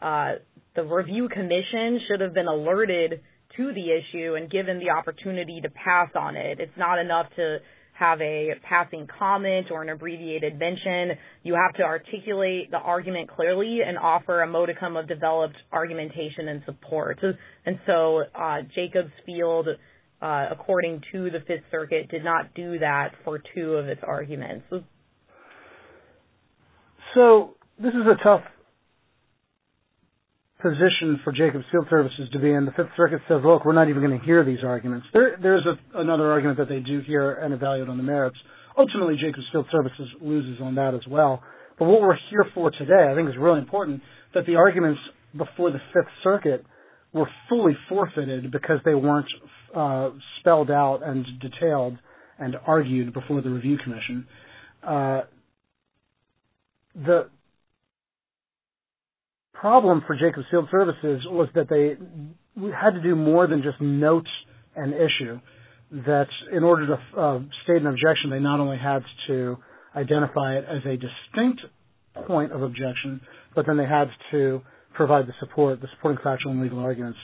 uh, 0.00 0.34
the 0.76 0.84
review 0.84 1.28
commission 1.28 1.98
should 2.06 2.20
have 2.20 2.32
been 2.32 2.46
alerted 2.46 3.22
to 3.56 3.72
the 3.74 3.90
issue 3.90 4.34
and 4.34 4.48
given 4.48 4.78
the 4.78 4.90
opportunity 4.90 5.60
to 5.62 5.68
pass 5.68 6.10
on 6.14 6.36
it. 6.36 6.60
It's 6.60 6.78
not 6.78 7.00
enough 7.00 7.26
to 7.34 7.58
have 7.94 8.20
a 8.20 8.50
passing 8.62 9.08
comment 9.18 9.66
or 9.72 9.82
an 9.82 9.88
abbreviated 9.88 10.56
mention. 10.56 11.18
You 11.42 11.54
have 11.54 11.74
to 11.78 11.82
articulate 11.82 12.70
the 12.70 12.78
argument 12.78 13.30
clearly 13.30 13.80
and 13.84 13.98
offer 13.98 14.42
a 14.42 14.46
modicum 14.46 14.96
of 14.96 15.08
developed 15.08 15.56
argumentation 15.72 16.46
and 16.46 16.62
support. 16.66 17.18
And 17.64 17.80
so 17.84 18.22
uh, 18.32 18.58
Jacobs 18.76 19.10
Field 19.24 19.66
uh, 20.22 20.46
according 20.50 21.02
to 21.12 21.30
the 21.30 21.40
Fifth 21.46 21.64
Circuit, 21.70 22.08
did 22.10 22.24
not 22.24 22.54
do 22.54 22.78
that 22.78 23.12
for 23.24 23.40
two 23.54 23.74
of 23.74 23.88
its 23.88 24.00
arguments. 24.06 24.64
So 27.14 27.56
this 27.78 27.92
is 27.92 28.06
a 28.06 28.22
tough 28.22 28.42
position 30.60 31.20
for 31.22 31.32
Jacobs 31.32 31.64
Field 31.70 31.86
Services 31.90 32.28
to 32.32 32.38
be 32.38 32.50
in. 32.50 32.64
The 32.64 32.72
Fifth 32.72 32.96
Circuit 32.96 33.20
says, 33.28 33.40
look, 33.44 33.64
we're 33.64 33.74
not 33.74 33.88
even 33.88 34.02
going 34.02 34.18
to 34.18 34.24
hear 34.24 34.44
these 34.44 34.64
arguments. 34.64 35.06
There, 35.12 35.36
there's 35.40 35.66
a, 35.66 36.00
another 36.00 36.32
argument 36.32 36.58
that 36.58 36.68
they 36.68 36.80
do 36.80 37.00
hear 37.06 37.32
and 37.32 37.52
evaluate 37.52 37.88
on 37.88 37.98
the 37.98 38.02
merits. 38.02 38.36
Ultimately, 38.76 39.16
Jacobs 39.20 39.46
Field 39.52 39.66
Services 39.70 40.08
loses 40.20 40.60
on 40.60 40.74
that 40.76 40.94
as 40.94 41.02
well. 41.08 41.42
But 41.78 41.86
what 41.86 42.00
we're 42.00 42.18
here 42.30 42.46
for 42.54 42.70
today, 42.70 43.08
I 43.10 43.14
think, 43.14 43.28
is 43.28 43.34
really 43.38 43.60
important 43.60 44.02
that 44.34 44.46
the 44.46 44.56
arguments 44.56 45.00
before 45.36 45.70
the 45.70 45.80
Fifth 45.92 46.10
Circuit 46.24 46.64
were 47.12 47.28
fully 47.48 47.76
forfeited 47.88 48.50
because 48.50 48.78
they 48.84 48.94
weren't 48.94 49.28
uh, 49.76 50.10
spelled 50.40 50.70
out 50.70 51.00
and 51.04 51.26
detailed 51.40 51.98
and 52.38 52.56
argued 52.66 53.12
before 53.12 53.42
the 53.42 53.50
review 53.50 53.78
commission. 53.82 54.26
Uh, 54.82 55.22
the 56.94 57.28
problem 59.52 60.02
for 60.06 60.16
Jacobs 60.16 60.46
Field 60.50 60.68
Services 60.70 61.22
was 61.26 61.48
that 61.54 61.68
they 61.68 61.96
had 62.74 62.90
to 62.90 63.02
do 63.02 63.14
more 63.14 63.46
than 63.46 63.62
just 63.62 63.80
note 63.80 64.26
an 64.74 64.92
issue. 64.92 65.40
That 65.90 66.26
in 66.52 66.64
order 66.64 66.86
to 66.88 67.20
uh, 67.20 67.38
state 67.64 67.76
an 67.76 67.86
objection, 67.86 68.30
they 68.30 68.40
not 68.40 68.58
only 68.60 68.78
had 68.78 69.02
to 69.28 69.56
identify 69.94 70.56
it 70.56 70.64
as 70.68 70.82
a 70.84 70.96
distinct 70.96 71.60
point 72.26 72.52
of 72.52 72.62
objection, 72.62 73.20
but 73.54 73.66
then 73.66 73.76
they 73.76 73.86
had 73.86 74.08
to 74.32 74.62
provide 74.94 75.26
the 75.26 75.32
support, 75.38 75.80
the 75.80 75.86
supporting 75.94 76.20
factual 76.24 76.52
and 76.52 76.62
legal 76.62 76.80
arguments 76.80 77.18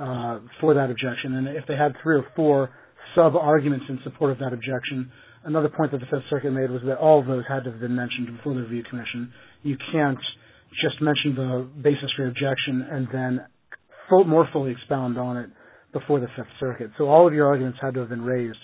uh, 0.00 0.40
for 0.60 0.74
that 0.74 0.90
objection. 0.90 1.36
And 1.36 1.48
if 1.48 1.64
they 1.68 1.76
had 1.76 1.92
three 2.02 2.16
or 2.16 2.24
four 2.34 2.70
sub 3.14 3.36
arguments 3.36 3.84
in 3.88 3.98
support 4.02 4.32
of 4.32 4.38
that 4.38 4.52
objection, 4.52 5.10
another 5.44 5.68
point 5.68 5.92
that 5.92 5.98
the 5.98 6.06
Fifth 6.06 6.24
Circuit 6.30 6.50
made 6.52 6.70
was 6.70 6.80
that 6.86 6.96
all 6.96 7.20
of 7.20 7.26
those 7.26 7.44
had 7.48 7.64
to 7.64 7.70
have 7.70 7.80
been 7.80 7.94
mentioned 7.94 8.34
before 8.36 8.54
the 8.54 8.60
review 8.60 8.82
commission. 8.88 9.32
You 9.62 9.76
can't 9.92 10.18
just 10.82 11.02
mention 11.02 11.34
the 11.34 11.68
basis 11.82 12.10
for 12.16 12.26
objection 12.26 12.86
and 12.90 13.08
then 13.12 13.40
full, 14.08 14.24
more 14.24 14.48
fully 14.52 14.72
expound 14.72 15.18
on 15.18 15.36
it 15.36 15.50
before 15.92 16.20
the 16.20 16.28
Fifth 16.36 16.52
Circuit. 16.58 16.90
So 16.96 17.04
all 17.04 17.26
of 17.26 17.34
your 17.34 17.48
arguments 17.48 17.78
had 17.82 17.94
to 17.94 18.00
have 18.00 18.08
been 18.08 18.22
raised 18.22 18.58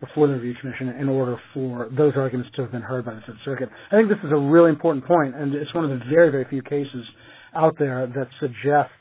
before 0.00 0.26
the 0.26 0.34
review 0.34 0.54
commission 0.60 0.88
in 1.00 1.08
order 1.08 1.40
for 1.54 1.88
those 1.96 2.12
arguments 2.16 2.50
to 2.56 2.62
have 2.62 2.72
been 2.72 2.82
heard 2.82 3.04
by 3.04 3.14
the 3.14 3.22
Fifth 3.26 3.40
Circuit. 3.44 3.68
I 3.90 3.96
think 3.96 4.08
this 4.08 4.18
is 4.24 4.32
a 4.32 4.38
really 4.38 4.70
important 4.70 5.06
point, 5.06 5.34
and 5.34 5.54
it's 5.54 5.72
one 5.74 5.84
of 5.84 5.90
the 5.90 6.04
very, 6.10 6.30
very 6.30 6.44
few 6.50 6.62
cases 6.62 7.06
out 7.54 7.76
there 7.78 8.06
that 8.06 8.28
suggests 8.40 8.92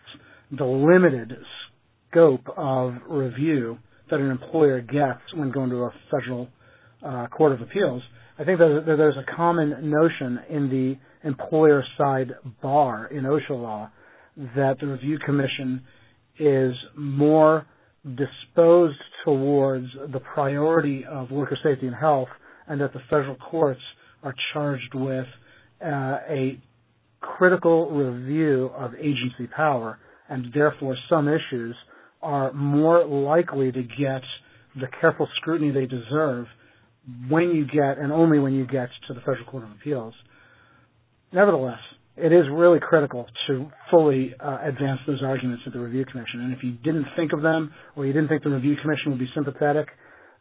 the 0.51 0.63
limited 0.63 1.33
scope 2.15 2.47
of 2.55 2.93
review 3.09 3.77
that 4.09 4.19
an 4.19 4.31
employer 4.31 4.79
gets 4.81 5.21
when 5.35 5.51
going 5.51 5.69
to 5.69 5.77
a 5.77 5.93
federal 6.09 6.47
uh, 7.05 7.27
court 7.27 7.51
of 7.51 7.61
appeals. 7.61 8.01
I 8.39 8.43
think 8.43 8.59
that 8.59 8.83
there's 8.85 9.17
a 9.17 9.35
common 9.35 9.89
notion 9.89 10.39
in 10.49 10.69
the 10.69 11.27
employer 11.27 11.83
side 11.97 12.31
bar 12.61 13.07
in 13.07 13.23
OSHA 13.23 13.49
law 13.49 13.89
that 14.55 14.75
the 14.79 14.87
review 14.87 15.17
commission 15.25 15.81
is 16.39 16.73
more 16.97 17.65
disposed 18.03 18.99
towards 19.23 19.87
the 20.11 20.19
priority 20.19 21.03
of 21.09 21.31
worker 21.31 21.57
safety 21.63 21.87
and 21.87 21.95
health 21.95 22.27
and 22.67 22.79
that 22.81 22.93
the 22.93 22.99
federal 23.09 23.35
courts 23.35 23.81
are 24.23 24.35
charged 24.53 24.93
with 24.93 25.25
uh, 25.83 26.17
a 26.29 26.59
critical 27.21 27.89
review 27.91 28.69
of 28.77 28.93
agency 28.95 29.47
power 29.55 29.97
and 30.29 30.47
therefore 30.53 30.95
some 31.09 31.27
issues 31.27 31.75
are 32.25 32.51
more 32.53 33.05
likely 33.05 33.71
to 33.71 33.83
get 33.83 34.23
the 34.75 34.87
careful 34.99 35.27
scrutiny 35.37 35.71
they 35.71 35.85
deserve 35.85 36.47
when 37.29 37.51
you 37.51 37.65
get 37.65 37.99
and 37.99 38.11
only 38.11 38.39
when 38.39 38.53
you 38.53 38.65
get 38.65 38.89
to 39.07 39.13
the 39.13 39.19
Federal 39.19 39.45
Court 39.45 39.63
of 39.63 39.69
Appeals. 39.71 40.15
Nevertheless, 41.31 41.79
it 42.17 42.33
is 42.33 42.45
really 42.51 42.79
critical 42.81 43.27
to 43.47 43.69
fully 43.91 44.33
uh, 44.39 44.57
advance 44.63 44.99
those 45.05 45.21
arguments 45.23 45.63
at 45.67 45.73
the 45.73 45.79
Review 45.79 46.03
Commission. 46.05 46.41
And 46.41 46.53
if 46.53 46.63
you 46.63 46.71
didn't 46.71 47.05
think 47.15 47.31
of 47.31 47.43
them 47.43 47.71
or 47.95 48.07
you 48.07 48.13
didn't 48.13 48.29
think 48.29 48.43
the 48.43 48.49
Review 48.49 48.75
Commission 48.81 49.11
would 49.11 49.19
be 49.19 49.29
sympathetic, 49.35 49.87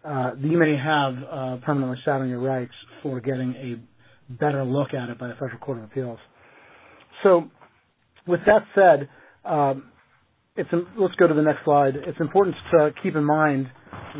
uh, 0.04 0.30
you 0.40 0.56
may 0.56 0.76
have 0.82 1.14
uh, 1.14 1.56
permanently 1.66 1.98
sat 2.04 2.20
on 2.20 2.28
your 2.30 2.40
rights 2.40 2.72
for 3.02 3.20
getting 3.20 3.54
a 3.56 4.32
better 4.32 4.64
look 4.64 4.94
at 4.94 5.10
it 5.10 5.18
by 5.18 5.28
the 5.28 5.34
Federal 5.34 5.58
Court 5.58 5.78
of 5.78 5.84
Appeals. 5.84 6.18
So, 7.22 7.44
with 8.26 8.40
that 8.46 8.62
said, 8.74 9.08
um, 9.44 9.90
let's 10.56 11.14
go 11.16 11.26
to 11.26 11.34
the 11.34 11.42
next 11.42 11.64
slide. 11.64 11.94
It's 11.96 12.20
important 12.20 12.54
to 12.72 12.90
keep 13.02 13.16
in 13.16 13.24
mind 13.24 13.66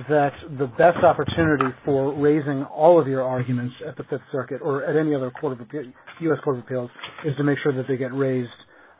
that 0.08 0.32
the 0.58 0.66
best 0.66 0.98
opportunity 1.04 1.66
for 1.84 2.12
raising 2.12 2.64
all 2.64 3.00
of 3.00 3.06
your 3.06 3.22
arguments 3.22 3.74
at 3.86 3.96
the 3.96 4.02
Fifth 4.04 4.26
Circuit 4.32 4.60
or 4.60 4.82
at 4.84 4.96
any 4.96 5.14
other 5.14 5.30
court 5.30 5.52
of 5.52 5.60
Appeal, 5.60 5.84
U.S. 6.22 6.38
Court 6.42 6.58
of 6.58 6.64
Appeals 6.64 6.90
is 7.24 7.36
to 7.36 7.44
make 7.44 7.58
sure 7.62 7.72
that 7.76 7.86
they 7.86 7.96
get 7.96 8.12
raised 8.12 8.50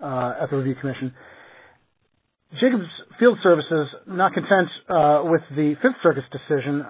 uh, 0.01 0.35
at 0.41 0.51
the 0.51 0.57
Review 0.57 0.77
Commission. 0.81 1.13
Jacobs 2.61 2.87
Field 3.19 3.37
Services, 3.43 3.89
not 4.07 4.33
content 4.33 4.69
uh, 4.89 5.23
with 5.25 5.43
the 5.57 5.75
Fifth 5.83 5.97
Circuit's 6.05 6.29
decision, 6.31 6.85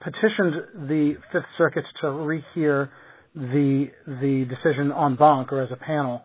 petitioned 0.00 0.88
the 0.88 1.14
Fifth 1.32 1.48
Circuit 1.56 1.84
to 2.02 2.08
rehear 2.08 2.90
the 3.34 3.86
the 4.06 4.44
decision 4.50 4.92
en 4.92 5.16
banc 5.16 5.50
or 5.50 5.62
as 5.62 5.70
a 5.72 5.76
panel. 5.76 6.22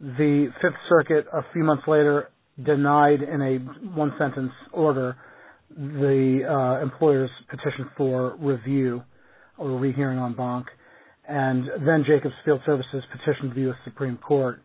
The 0.00 0.48
Fifth 0.60 0.74
Circuit, 0.88 1.26
a 1.32 1.42
few 1.52 1.62
months 1.62 1.84
later, 1.86 2.30
denied 2.64 3.22
in 3.22 3.40
a 3.40 3.58
one 3.96 4.12
sentence 4.18 4.52
order 4.72 5.16
the 5.76 6.40
uh, 6.48 6.82
employer's 6.82 7.30
petition 7.48 7.90
for 7.96 8.36
review 8.38 9.02
or 9.58 9.78
rehearing 9.78 10.18
en 10.18 10.34
banc. 10.34 10.66
And 11.28 11.66
then 11.86 12.04
Jacobs 12.06 12.34
Field 12.44 12.60
Services 12.64 13.04
petitioned 13.12 13.54
the 13.54 13.60
U.S. 13.62 13.76
Supreme 13.84 14.16
Court 14.16 14.62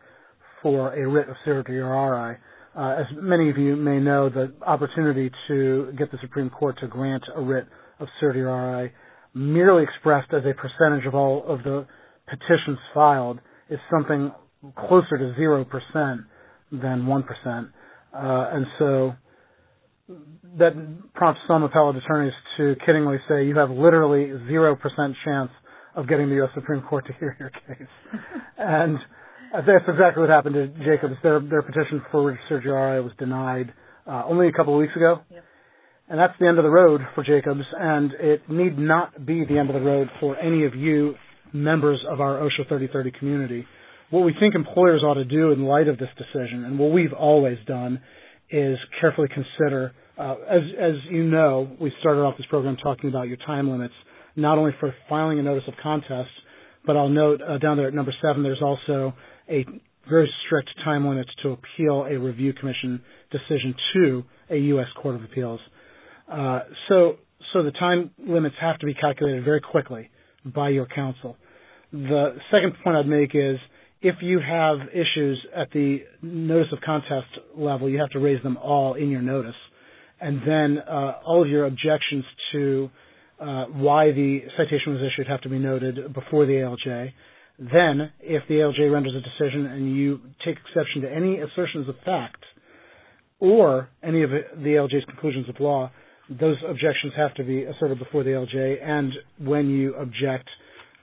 for 0.62 0.94
a 0.94 1.06
writ 1.06 1.28
of 1.28 1.36
certiorari. 1.44 2.38
Uh, 2.76 2.96
as 2.98 3.06
many 3.20 3.50
of 3.50 3.58
you 3.58 3.76
may 3.76 4.00
know, 4.00 4.30
the 4.30 4.52
opportunity 4.66 5.30
to 5.46 5.92
get 5.98 6.10
the 6.10 6.18
Supreme 6.22 6.50
Court 6.50 6.76
to 6.80 6.88
grant 6.88 7.22
a 7.36 7.40
writ 7.40 7.66
of 8.00 8.08
certiorari 8.18 8.92
merely 9.34 9.82
expressed 9.82 10.32
as 10.32 10.42
a 10.44 10.54
percentage 10.54 11.06
of 11.06 11.14
all 11.14 11.44
of 11.46 11.62
the 11.64 11.86
petitions 12.28 12.78
filed 12.94 13.40
is 13.68 13.78
something 13.90 14.32
closer 14.88 15.18
to 15.18 15.34
0% 15.38 16.24
than 16.72 17.02
1%. 17.02 17.70
Uh, 18.14 18.50
and 18.52 18.66
so 18.78 19.14
that 20.58 20.72
prompts 21.14 21.40
some 21.48 21.62
appellate 21.62 21.96
attorneys 21.96 22.32
to 22.56 22.76
kiddingly 22.86 23.18
say 23.28 23.46
you 23.46 23.56
have 23.56 23.70
literally 23.70 24.26
0% 24.48 24.78
chance 25.24 25.50
of 25.96 26.08
getting 26.08 26.28
the 26.28 26.36
U.S. 26.36 26.50
Supreme 26.54 26.82
Court 26.82 27.06
to 27.06 27.12
hear 27.14 27.36
your 27.38 27.50
case. 27.50 27.88
and 28.58 28.98
that's 29.52 29.84
exactly 29.88 30.20
what 30.20 30.30
happened 30.30 30.54
to 30.54 30.66
Jacobs. 30.84 31.14
Their, 31.22 31.40
their 31.40 31.62
petition 31.62 32.02
for 32.10 32.38
certiorari 32.48 33.00
was 33.00 33.12
denied 33.18 33.72
uh, 34.06 34.22
only 34.26 34.48
a 34.48 34.52
couple 34.52 34.74
of 34.74 34.80
weeks 34.80 34.94
ago. 34.96 35.20
Yep. 35.30 35.44
And 36.08 36.18
that's 36.18 36.34
the 36.38 36.46
end 36.46 36.58
of 36.58 36.64
the 36.64 36.70
road 36.70 37.00
for 37.14 37.24
Jacobs, 37.24 37.62
and 37.78 38.12
it 38.20 38.42
need 38.50 38.76
not 38.78 39.24
be 39.24 39.44
the 39.46 39.58
end 39.58 39.70
of 39.70 39.74
the 39.74 39.80
road 39.80 40.08
for 40.20 40.36
any 40.38 40.66
of 40.66 40.74
you 40.74 41.14
members 41.54 41.98
of 42.10 42.20
our 42.20 42.40
OSHA 42.40 42.68
3030 42.68 43.10
community 43.18 43.64
what 44.10 44.20
we 44.20 44.34
think 44.38 44.54
employers 44.54 45.02
ought 45.02 45.14
to 45.14 45.24
do 45.24 45.52
in 45.52 45.64
light 45.64 45.88
of 45.88 45.98
this 45.98 46.08
decision, 46.16 46.64
and 46.64 46.78
what 46.78 46.92
we've 46.92 47.12
always 47.12 47.58
done, 47.66 48.00
is 48.50 48.78
carefully 49.00 49.28
consider. 49.28 49.92
Uh, 50.16 50.36
as 50.48 50.62
as 50.78 50.92
you 51.10 51.24
know, 51.24 51.76
we 51.80 51.92
started 52.00 52.20
off 52.20 52.36
this 52.36 52.46
program 52.46 52.76
talking 52.76 53.10
about 53.10 53.28
your 53.28 53.38
time 53.38 53.70
limits, 53.70 53.94
not 54.36 54.58
only 54.58 54.72
for 54.78 54.94
filing 55.08 55.38
a 55.38 55.42
notice 55.42 55.64
of 55.66 55.74
contest, 55.82 56.30
but 56.86 56.96
I'll 56.96 57.08
note 57.08 57.40
uh, 57.42 57.58
down 57.58 57.76
there 57.76 57.88
at 57.88 57.94
number 57.94 58.14
seven, 58.22 58.42
there's 58.42 58.62
also 58.62 59.14
a 59.48 59.64
very 60.08 60.30
strict 60.46 60.70
time 60.84 61.06
limit 61.06 61.26
to 61.42 61.52
appeal 61.52 62.04
a 62.04 62.18
review 62.18 62.52
commission 62.52 63.02
decision 63.30 63.74
to 63.94 64.24
a 64.50 64.56
U.S. 64.56 64.86
Court 65.00 65.14
of 65.16 65.24
Appeals. 65.24 65.60
Uh, 66.30 66.60
so 66.88 67.16
so 67.52 67.62
the 67.62 67.70
time 67.72 68.10
limits 68.18 68.56
have 68.60 68.78
to 68.78 68.86
be 68.86 68.94
calculated 68.94 69.44
very 69.44 69.60
quickly 69.60 70.10
by 70.44 70.68
your 70.68 70.86
counsel. 70.86 71.36
The 71.92 72.36
second 72.50 72.74
point 72.82 72.96
I'd 72.96 73.06
make 73.06 73.34
is 73.34 73.56
if 74.04 74.16
you 74.20 74.38
have 74.38 74.80
issues 74.92 75.46
at 75.56 75.72
the 75.72 76.00
notice 76.20 76.66
of 76.72 76.78
contest 76.84 77.26
level, 77.56 77.88
you 77.88 77.98
have 77.98 78.10
to 78.10 78.18
raise 78.18 78.40
them 78.42 78.58
all 78.58 78.94
in 78.94 79.08
your 79.08 79.22
notice. 79.22 79.54
And 80.20 80.42
then 80.46 80.78
uh, 80.78 81.20
all 81.24 81.42
of 81.42 81.48
your 81.48 81.64
objections 81.64 82.22
to 82.52 82.90
uh, 83.40 83.64
why 83.72 84.12
the 84.12 84.40
citation 84.58 84.92
was 84.92 85.00
issued 85.00 85.26
have 85.26 85.40
to 85.40 85.48
be 85.48 85.58
noted 85.58 86.12
before 86.12 86.44
the 86.44 86.52
ALJ. 86.52 87.12
Then, 87.58 88.12
if 88.20 88.42
the 88.46 88.56
ALJ 88.56 88.92
renders 88.92 89.14
a 89.14 89.22
decision 89.22 89.64
and 89.64 89.96
you 89.96 90.20
take 90.44 90.56
exception 90.58 91.00
to 91.02 91.10
any 91.10 91.40
assertions 91.40 91.88
of 91.88 91.94
fact 92.04 92.44
or 93.40 93.88
any 94.02 94.22
of 94.22 94.28
the 94.30 94.68
ALJ's 94.68 95.06
conclusions 95.06 95.48
of 95.48 95.58
law, 95.60 95.90
those 96.28 96.56
objections 96.68 97.14
have 97.16 97.32
to 97.36 97.44
be 97.44 97.64
asserted 97.64 97.98
before 97.98 98.22
the 98.22 98.30
ALJ. 98.30 98.82
And 98.82 99.14
when 99.38 99.70
you 99.70 99.94
object, 99.94 100.48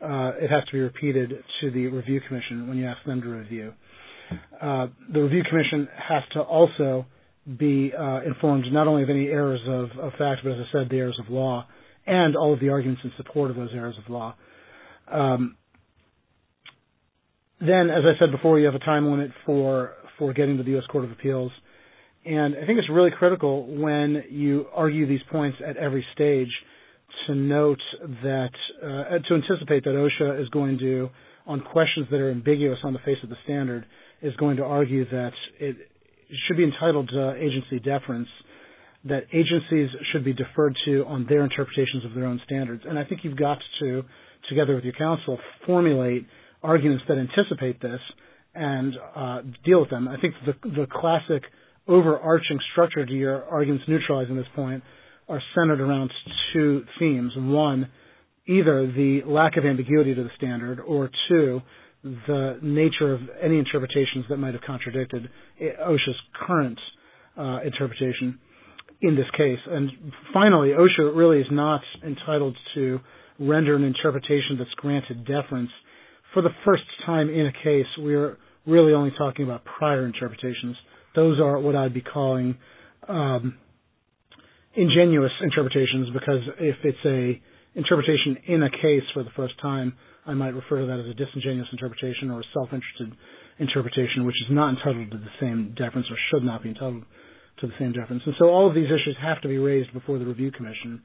uh, 0.01 0.31
it 0.39 0.49
has 0.49 0.63
to 0.65 0.71
be 0.71 0.79
repeated 0.79 1.31
to 1.61 1.71
the 1.71 1.87
review 1.87 2.21
commission 2.27 2.67
when 2.67 2.77
you 2.77 2.87
ask 2.87 3.03
them 3.05 3.21
to 3.21 3.27
review. 3.27 3.73
Uh, 4.61 4.87
the 5.13 5.21
review 5.21 5.43
commission 5.49 5.87
has 5.95 6.23
to 6.33 6.39
also 6.41 7.05
be 7.57 7.91
uh, 7.97 8.21
informed 8.21 8.65
not 8.71 8.87
only 8.87 9.03
of 9.03 9.09
any 9.09 9.27
errors 9.27 9.61
of, 9.67 9.89
of, 9.99 10.11
fact, 10.13 10.41
but 10.43 10.51
as 10.53 10.57
I 10.59 10.71
said, 10.71 10.89
the 10.89 10.97
errors 10.97 11.19
of 11.23 11.31
law 11.31 11.65
and 12.05 12.35
all 12.35 12.53
of 12.53 12.59
the 12.59 12.69
arguments 12.69 13.01
in 13.03 13.11
support 13.17 13.51
of 13.51 13.57
those 13.57 13.69
errors 13.73 13.95
of 14.03 14.09
law. 14.11 14.35
Um, 15.11 15.57
then, 17.59 17.89
as 17.89 18.03
I 18.05 18.17
said 18.19 18.31
before, 18.31 18.59
you 18.59 18.65
have 18.65 18.75
a 18.75 18.79
time 18.79 19.09
limit 19.09 19.31
for 19.45 19.93
for 20.17 20.33
getting 20.33 20.57
to 20.57 20.63
the 20.63 20.71
U.S. 20.71 20.83
Court 20.91 21.03
of 21.03 21.11
Appeals, 21.11 21.51
and 22.25 22.55
I 22.55 22.65
think 22.65 22.77
it's 22.79 22.89
really 22.89 23.09
critical 23.17 23.65
when 23.67 24.23
you 24.29 24.65
argue 24.73 25.07
these 25.07 25.21
points 25.31 25.57
at 25.65 25.77
every 25.77 26.05
stage 26.13 26.49
to 27.27 27.35
note 27.35 27.79
that 28.23 28.49
uh, 28.83 29.19
to 29.27 29.35
anticipate 29.35 29.83
that 29.83 29.91
OSHA 29.91 30.41
is 30.41 30.49
going 30.49 30.77
to, 30.79 31.09
on 31.45 31.61
questions 31.61 32.07
that 32.11 32.19
are 32.19 32.31
ambiguous 32.31 32.79
on 32.83 32.93
the 32.93 32.99
face 32.99 33.17
of 33.23 33.29
the 33.29 33.35
standard, 33.43 33.85
is 34.21 34.35
going 34.35 34.57
to 34.57 34.63
argue 34.63 35.09
that 35.09 35.31
it 35.59 35.75
should 36.47 36.57
be 36.57 36.63
entitled 36.63 37.09
to 37.09 37.35
agency 37.35 37.79
deference, 37.79 38.27
that 39.05 39.23
agencies 39.33 39.89
should 40.11 40.23
be 40.23 40.33
deferred 40.33 40.75
to 40.85 41.03
on 41.05 41.25
their 41.27 41.43
interpretations 41.43 42.05
of 42.05 42.13
their 42.13 42.25
own 42.25 42.39
standards. 42.45 42.83
And 42.87 42.97
I 42.99 43.03
think 43.03 43.21
you've 43.23 43.37
got 43.37 43.57
to, 43.79 44.03
together 44.49 44.75
with 44.75 44.83
your 44.83 44.93
counsel, 44.93 45.39
formulate 45.65 46.27
arguments 46.63 47.03
that 47.07 47.17
anticipate 47.17 47.81
this 47.81 47.99
and 48.53 48.93
uh, 49.15 49.41
deal 49.65 49.81
with 49.81 49.89
them. 49.89 50.07
I 50.07 50.17
think 50.19 50.35
the, 50.45 50.69
the 50.69 50.87
classic 50.91 51.43
overarching 51.87 52.59
structure 52.71 53.05
to 53.05 53.13
your 53.13 53.43
arguments 53.45 53.85
neutralizing 53.87 54.35
this 54.35 54.45
point 54.55 54.83
are 55.31 55.41
centered 55.55 55.79
around 55.79 56.11
two 56.53 56.83
themes. 56.99 57.31
One, 57.37 57.89
either 58.47 58.85
the 58.85 59.21
lack 59.25 59.55
of 59.55 59.65
ambiguity 59.65 60.13
to 60.13 60.23
the 60.23 60.29
standard, 60.35 60.79
or 60.81 61.09
two, 61.29 61.61
the 62.03 62.59
nature 62.61 63.13
of 63.13 63.21
any 63.41 63.57
interpretations 63.57 64.25
that 64.29 64.37
might 64.37 64.53
have 64.53 64.63
contradicted 64.63 65.29
OSHA's 65.61 66.19
current 66.45 66.79
uh, 67.37 67.59
interpretation 67.63 68.39
in 69.01 69.15
this 69.15 69.25
case. 69.37 69.59
And 69.69 69.89
finally, 70.33 70.69
OSHA 70.69 71.15
really 71.15 71.39
is 71.39 71.47
not 71.49 71.81
entitled 72.05 72.57
to 72.75 72.99
render 73.39 73.75
an 73.75 73.83
interpretation 73.83 74.57
that's 74.57 74.73
granted 74.75 75.25
deference. 75.25 75.69
For 76.33 76.41
the 76.41 76.49
first 76.65 76.83
time 77.05 77.29
in 77.29 77.45
a 77.45 77.53
case, 77.63 77.87
we're 77.97 78.37
really 78.67 78.93
only 78.93 79.11
talking 79.17 79.45
about 79.45 79.63
prior 79.63 80.05
interpretations. 80.05 80.75
Those 81.15 81.39
are 81.39 81.57
what 81.59 81.75
I'd 81.75 81.93
be 81.93 82.01
calling 82.01 82.57
um, 83.07 83.57
ingenuous 84.75 85.31
interpretations 85.41 86.09
because 86.13 86.41
if 86.59 86.75
it's 86.83 87.05
a 87.05 87.41
interpretation 87.77 88.37
in 88.47 88.63
a 88.63 88.69
case 88.69 89.03
for 89.13 89.23
the 89.23 89.29
first 89.35 89.53
time, 89.61 89.93
I 90.25 90.33
might 90.33 90.53
refer 90.53 90.81
to 90.81 90.87
that 90.87 90.99
as 90.99 91.07
a 91.07 91.13
disingenuous 91.13 91.67
interpretation 91.71 92.29
or 92.29 92.41
a 92.41 92.43
self-interested 92.53 93.15
interpretation, 93.59 94.25
which 94.25 94.35
is 94.45 94.51
not 94.51 94.69
entitled 94.69 95.11
to 95.11 95.17
the 95.17 95.33
same 95.39 95.73
deference 95.77 96.07
or 96.09 96.17
should 96.31 96.43
not 96.43 96.63
be 96.63 96.69
entitled 96.69 97.03
to 97.59 97.67
the 97.67 97.73
same 97.79 97.93
deference. 97.93 98.23
And 98.25 98.35
so 98.39 98.45
all 98.49 98.67
of 98.67 98.75
these 98.75 98.87
issues 98.87 99.15
have 99.21 99.41
to 99.41 99.47
be 99.47 99.57
raised 99.57 99.93
before 99.93 100.19
the 100.19 100.25
review 100.25 100.51
commission 100.51 101.01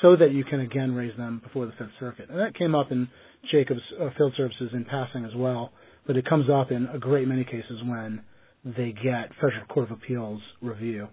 so 0.00 0.16
that 0.16 0.32
you 0.32 0.44
can 0.44 0.60
again 0.60 0.94
raise 0.94 1.16
them 1.16 1.40
before 1.42 1.66
the 1.66 1.72
Fifth 1.72 1.96
Circuit. 1.98 2.28
And 2.30 2.38
that 2.38 2.54
came 2.56 2.74
up 2.74 2.92
in 2.92 3.08
Jacobs 3.50 3.80
uh, 4.00 4.10
Field 4.16 4.34
Services 4.36 4.70
in 4.72 4.84
passing 4.84 5.24
as 5.24 5.34
well 5.34 5.72
but 6.06 6.16
it 6.16 6.28
comes 6.28 6.46
up 6.50 6.70
in 6.70 6.86
a 6.92 6.98
great 6.98 7.28
many 7.28 7.44
cases 7.44 7.80
when 7.84 8.22
they 8.64 8.92
get 8.92 9.30
Federal 9.40 9.64
Court 9.68 9.90
of 9.90 9.98
Appeals 9.98 10.40
review. 10.60 11.08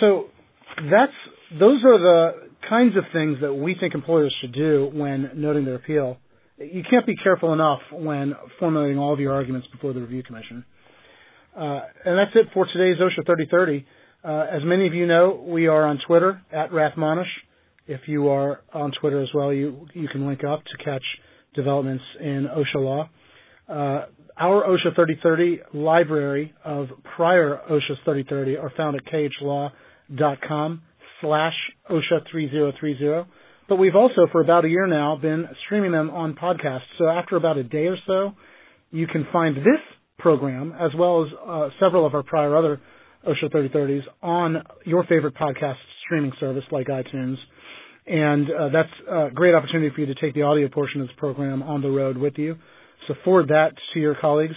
So 0.00 0.26
that's 0.90 1.12
those 1.58 1.82
are 1.84 1.98
the 1.98 2.30
kinds 2.68 2.96
of 2.96 3.04
things 3.12 3.38
that 3.40 3.52
we 3.52 3.76
think 3.78 3.94
employers 3.94 4.34
should 4.40 4.52
do 4.52 4.90
when 4.92 5.30
noting 5.36 5.64
their 5.64 5.76
appeal. 5.76 6.18
You 6.58 6.82
can't 6.88 7.06
be 7.06 7.16
careful 7.16 7.52
enough 7.52 7.80
when 7.92 8.34
formulating 8.58 8.98
all 8.98 9.12
of 9.12 9.20
your 9.20 9.34
arguments 9.34 9.68
before 9.72 9.92
the 9.92 10.00
review 10.00 10.22
commission. 10.22 10.64
Uh, 11.54 11.80
and 12.04 12.18
that's 12.18 12.34
it 12.34 12.46
for 12.52 12.66
today's 12.66 12.96
OSHA 12.98 13.26
3030. 13.26 13.86
Uh, 14.24 14.56
as 14.56 14.62
many 14.64 14.86
of 14.86 14.94
you 14.94 15.06
know, 15.06 15.44
we 15.46 15.68
are 15.68 15.84
on 15.86 15.98
Twitter 16.06 16.42
at 16.52 16.70
Rathmonish. 16.70 17.24
If 17.86 18.02
you 18.06 18.28
are 18.28 18.62
on 18.72 18.92
Twitter 19.00 19.22
as 19.22 19.28
well, 19.34 19.52
you 19.52 19.86
you 19.94 20.08
can 20.08 20.26
link 20.26 20.42
up 20.44 20.64
to 20.64 20.84
catch 20.84 21.04
developments 21.54 22.04
in 22.20 22.48
OSHA 22.48 22.82
law. 22.82 23.08
Uh, 23.68 24.06
our 24.38 24.64
OSHA 24.64 24.94
3030 24.94 25.60
library 25.72 26.52
of 26.64 26.88
prior 27.16 27.60
OSHA 27.70 28.04
3030 28.04 28.56
are 28.56 28.72
found 28.76 28.96
at 28.96 29.02
khlaw.com 29.06 29.72
slash 31.20 31.54
OSHA 31.90 32.30
3030. 32.30 33.28
But 33.68 33.76
we've 33.76 33.96
also, 33.96 34.26
for 34.30 34.40
about 34.40 34.64
a 34.64 34.68
year 34.68 34.86
now, 34.86 35.16
been 35.16 35.46
streaming 35.64 35.92
them 35.92 36.10
on 36.10 36.34
podcasts. 36.34 36.86
So 36.98 37.08
after 37.08 37.36
about 37.36 37.56
a 37.56 37.64
day 37.64 37.86
or 37.86 37.96
so, 38.06 38.32
you 38.90 39.06
can 39.06 39.26
find 39.32 39.56
this 39.56 39.80
program 40.18 40.72
as 40.72 40.90
well 40.96 41.24
as 41.24 41.28
uh, 41.46 41.68
several 41.80 42.06
of 42.06 42.14
our 42.14 42.22
prior 42.22 42.56
other 42.56 42.80
OSHA 43.26 43.52
3030s 43.52 44.02
on 44.22 44.62
your 44.84 45.04
favorite 45.04 45.34
podcast 45.34 45.76
streaming 46.04 46.32
service 46.38 46.64
like 46.70 46.86
iTunes. 46.86 47.36
And 48.06 48.48
uh, 48.48 48.68
that's 48.72 48.88
a 49.10 49.34
great 49.34 49.54
opportunity 49.54 49.90
for 49.92 50.00
you 50.00 50.06
to 50.06 50.14
take 50.14 50.34
the 50.34 50.42
audio 50.42 50.68
portion 50.68 51.00
of 51.00 51.08
this 51.08 51.16
program 51.18 51.62
on 51.62 51.82
the 51.82 51.90
road 51.90 52.16
with 52.16 52.34
you. 52.36 52.56
So 53.08 53.14
forward 53.24 53.48
that 53.48 53.72
to 53.94 54.00
your 54.00 54.14
colleagues. 54.20 54.54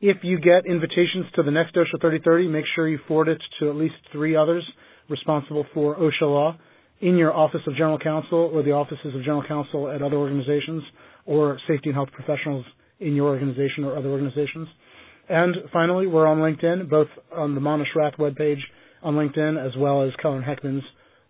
If 0.00 0.18
you 0.22 0.38
get 0.38 0.66
invitations 0.66 1.26
to 1.34 1.42
the 1.42 1.50
next 1.50 1.74
OSHA 1.74 2.00
3030, 2.00 2.48
make 2.48 2.64
sure 2.74 2.88
you 2.88 2.98
forward 3.08 3.28
it 3.28 3.42
to 3.58 3.70
at 3.70 3.76
least 3.76 3.94
three 4.12 4.36
others 4.36 4.64
responsible 5.12 5.64
for 5.72 5.94
OSHA 5.96 6.22
law 6.22 6.58
in 7.00 7.16
your 7.16 7.32
Office 7.32 7.60
of 7.66 7.74
General 7.76 7.98
Counsel 7.98 8.50
or 8.52 8.62
the 8.62 8.72
offices 8.72 9.14
of 9.14 9.22
General 9.22 9.44
Counsel 9.46 9.90
at 9.90 10.02
other 10.02 10.16
organizations 10.16 10.82
or 11.26 11.58
safety 11.68 11.90
and 11.90 11.94
health 11.94 12.08
professionals 12.12 12.64
in 12.98 13.14
your 13.14 13.28
organization 13.28 13.84
or 13.84 13.96
other 13.96 14.08
organizations. 14.08 14.68
And 15.28 15.56
finally, 15.72 16.06
we're 16.06 16.26
on 16.26 16.38
LinkedIn, 16.38 16.88
both 16.88 17.08
on 17.34 17.54
the 17.54 17.60
Manesh 17.60 17.94
Rath 17.94 18.14
webpage 18.18 18.60
on 19.02 19.14
LinkedIn 19.14 19.64
as 19.64 19.72
well 19.76 20.02
as 20.02 20.10
Keller 20.20 20.42
Heckman's 20.42 20.84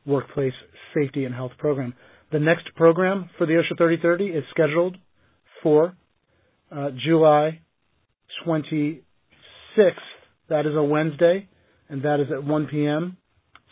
Workplace 0.07 0.53
Safety 0.95 1.25
and 1.25 1.35
Health 1.35 1.53
Program. 1.59 1.95
The 2.33 2.39
next 2.39 2.75
program 2.77 3.29
for 3.37 3.47
the 3.47 3.55
OSHA 3.55 3.77
3030 3.77 4.27
is 4.27 4.45
scheduled 4.51 4.97
for 5.63 5.95
uh, 6.71 6.91
July 7.07 7.61
26th. 8.47 9.03
That 10.49 10.67
is 10.67 10.75
a 10.75 10.83
Wednesday, 10.83 11.49
and 11.89 12.03
that 12.03 12.21
is 12.21 12.27
at 12.33 12.45
1 12.45 12.67
p.m. 12.67 13.17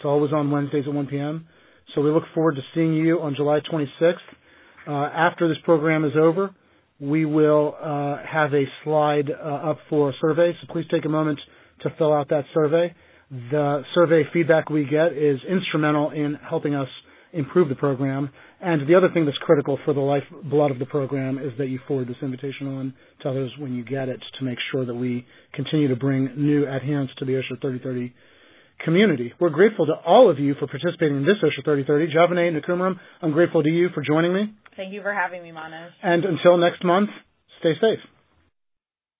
It's 0.00 0.06
always 0.06 0.32
on 0.32 0.50
Wednesdays 0.50 0.84
at 0.86 0.94
1 0.94 1.08
p.m. 1.08 1.46
So 1.94 2.00
we 2.00 2.10
look 2.10 2.22
forward 2.34 2.54
to 2.54 2.62
seeing 2.74 2.94
you 2.94 3.20
on 3.20 3.34
July 3.34 3.58
26th. 3.70 4.14
Uh, 4.88 4.92
after 4.92 5.46
this 5.46 5.58
program 5.62 6.06
is 6.06 6.12
over, 6.18 6.54
we 6.98 7.26
will 7.26 7.74
uh, 7.78 8.16
have 8.26 8.54
a 8.54 8.64
slide 8.82 9.30
uh, 9.30 9.70
up 9.72 9.78
for 9.90 10.08
a 10.08 10.12
survey. 10.18 10.52
So 10.58 10.72
please 10.72 10.86
take 10.90 11.04
a 11.04 11.10
moment 11.10 11.38
to 11.82 11.90
fill 11.98 12.14
out 12.14 12.30
that 12.30 12.44
survey. 12.54 12.94
The 13.50 13.82
survey 13.94 14.22
feedback 14.32 14.70
we 14.70 14.84
get 14.84 15.12
is 15.12 15.38
instrumental 15.46 16.12
in 16.12 16.38
helping 16.48 16.74
us 16.74 16.88
improve 17.34 17.68
the 17.68 17.74
program. 17.74 18.30
And 18.62 18.88
the 18.88 18.94
other 18.94 19.10
thing 19.12 19.26
that's 19.26 19.36
critical 19.36 19.78
for 19.84 19.92
the 19.92 20.00
lifeblood 20.00 20.70
of 20.70 20.78
the 20.78 20.86
program 20.86 21.36
is 21.36 21.52
that 21.58 21.66
you 21.66 21.78
forward 21.86 22.08
this 22.08 22.16
invitation 22.22 22.68
on 22.68 22.94
to 23.20 23.28
others 23.28 23.52
when 23.58 23.74
you 23.74 23.84
get 23.84 24.08
it 24.08 24.20
to 24.38 24.44
make 24.46 24.58
sure 24.72 24.86
that 24.86 24.94
we 24.94 25.26
continue 25.52 25.88
to 25.88 25.96
bring 25.96 26.30
new 26.38 26.66
adherents 26.66 27.12
to 27.18 27.26
the 27.26 27.32
OSHA 27.32 27.60
3030 27.60 28.14
community. 28.84 29.32
We're 29.38 29.50
grateful 29.50 29.86
to 29.86 29.92
all 29.92 30.30
of 30.30 30.38
you 30.38 30.54
for 30.54 30.66
participating 30.66 31.18
in 31.18 31.22
this 31.22 31.36
OSHA 31.42 31.64
3030. 31.64 32.14
Javaneh 32.14 32.60
Nekoomaram, 32.60 32.98
I'm 33.22 33.32
grateful 33.32 33.62
to 33.62 33.68
you 33.68 33.88
for 33.94 34.02
joining 34.02 34.32
me. 34.32 34.54
Thank 34.76 34.92
you 34.92 35.02
for 35.02 35.12
having 35.12 35.42
me, 35.42 35.50
Manesh. 35.50 35.90
And 36.02 36.24
until 36.24 36.56
next 36.56 36.84
month, 36.84 37.10
stay 37.60 37.74
safe. 37.74 38.00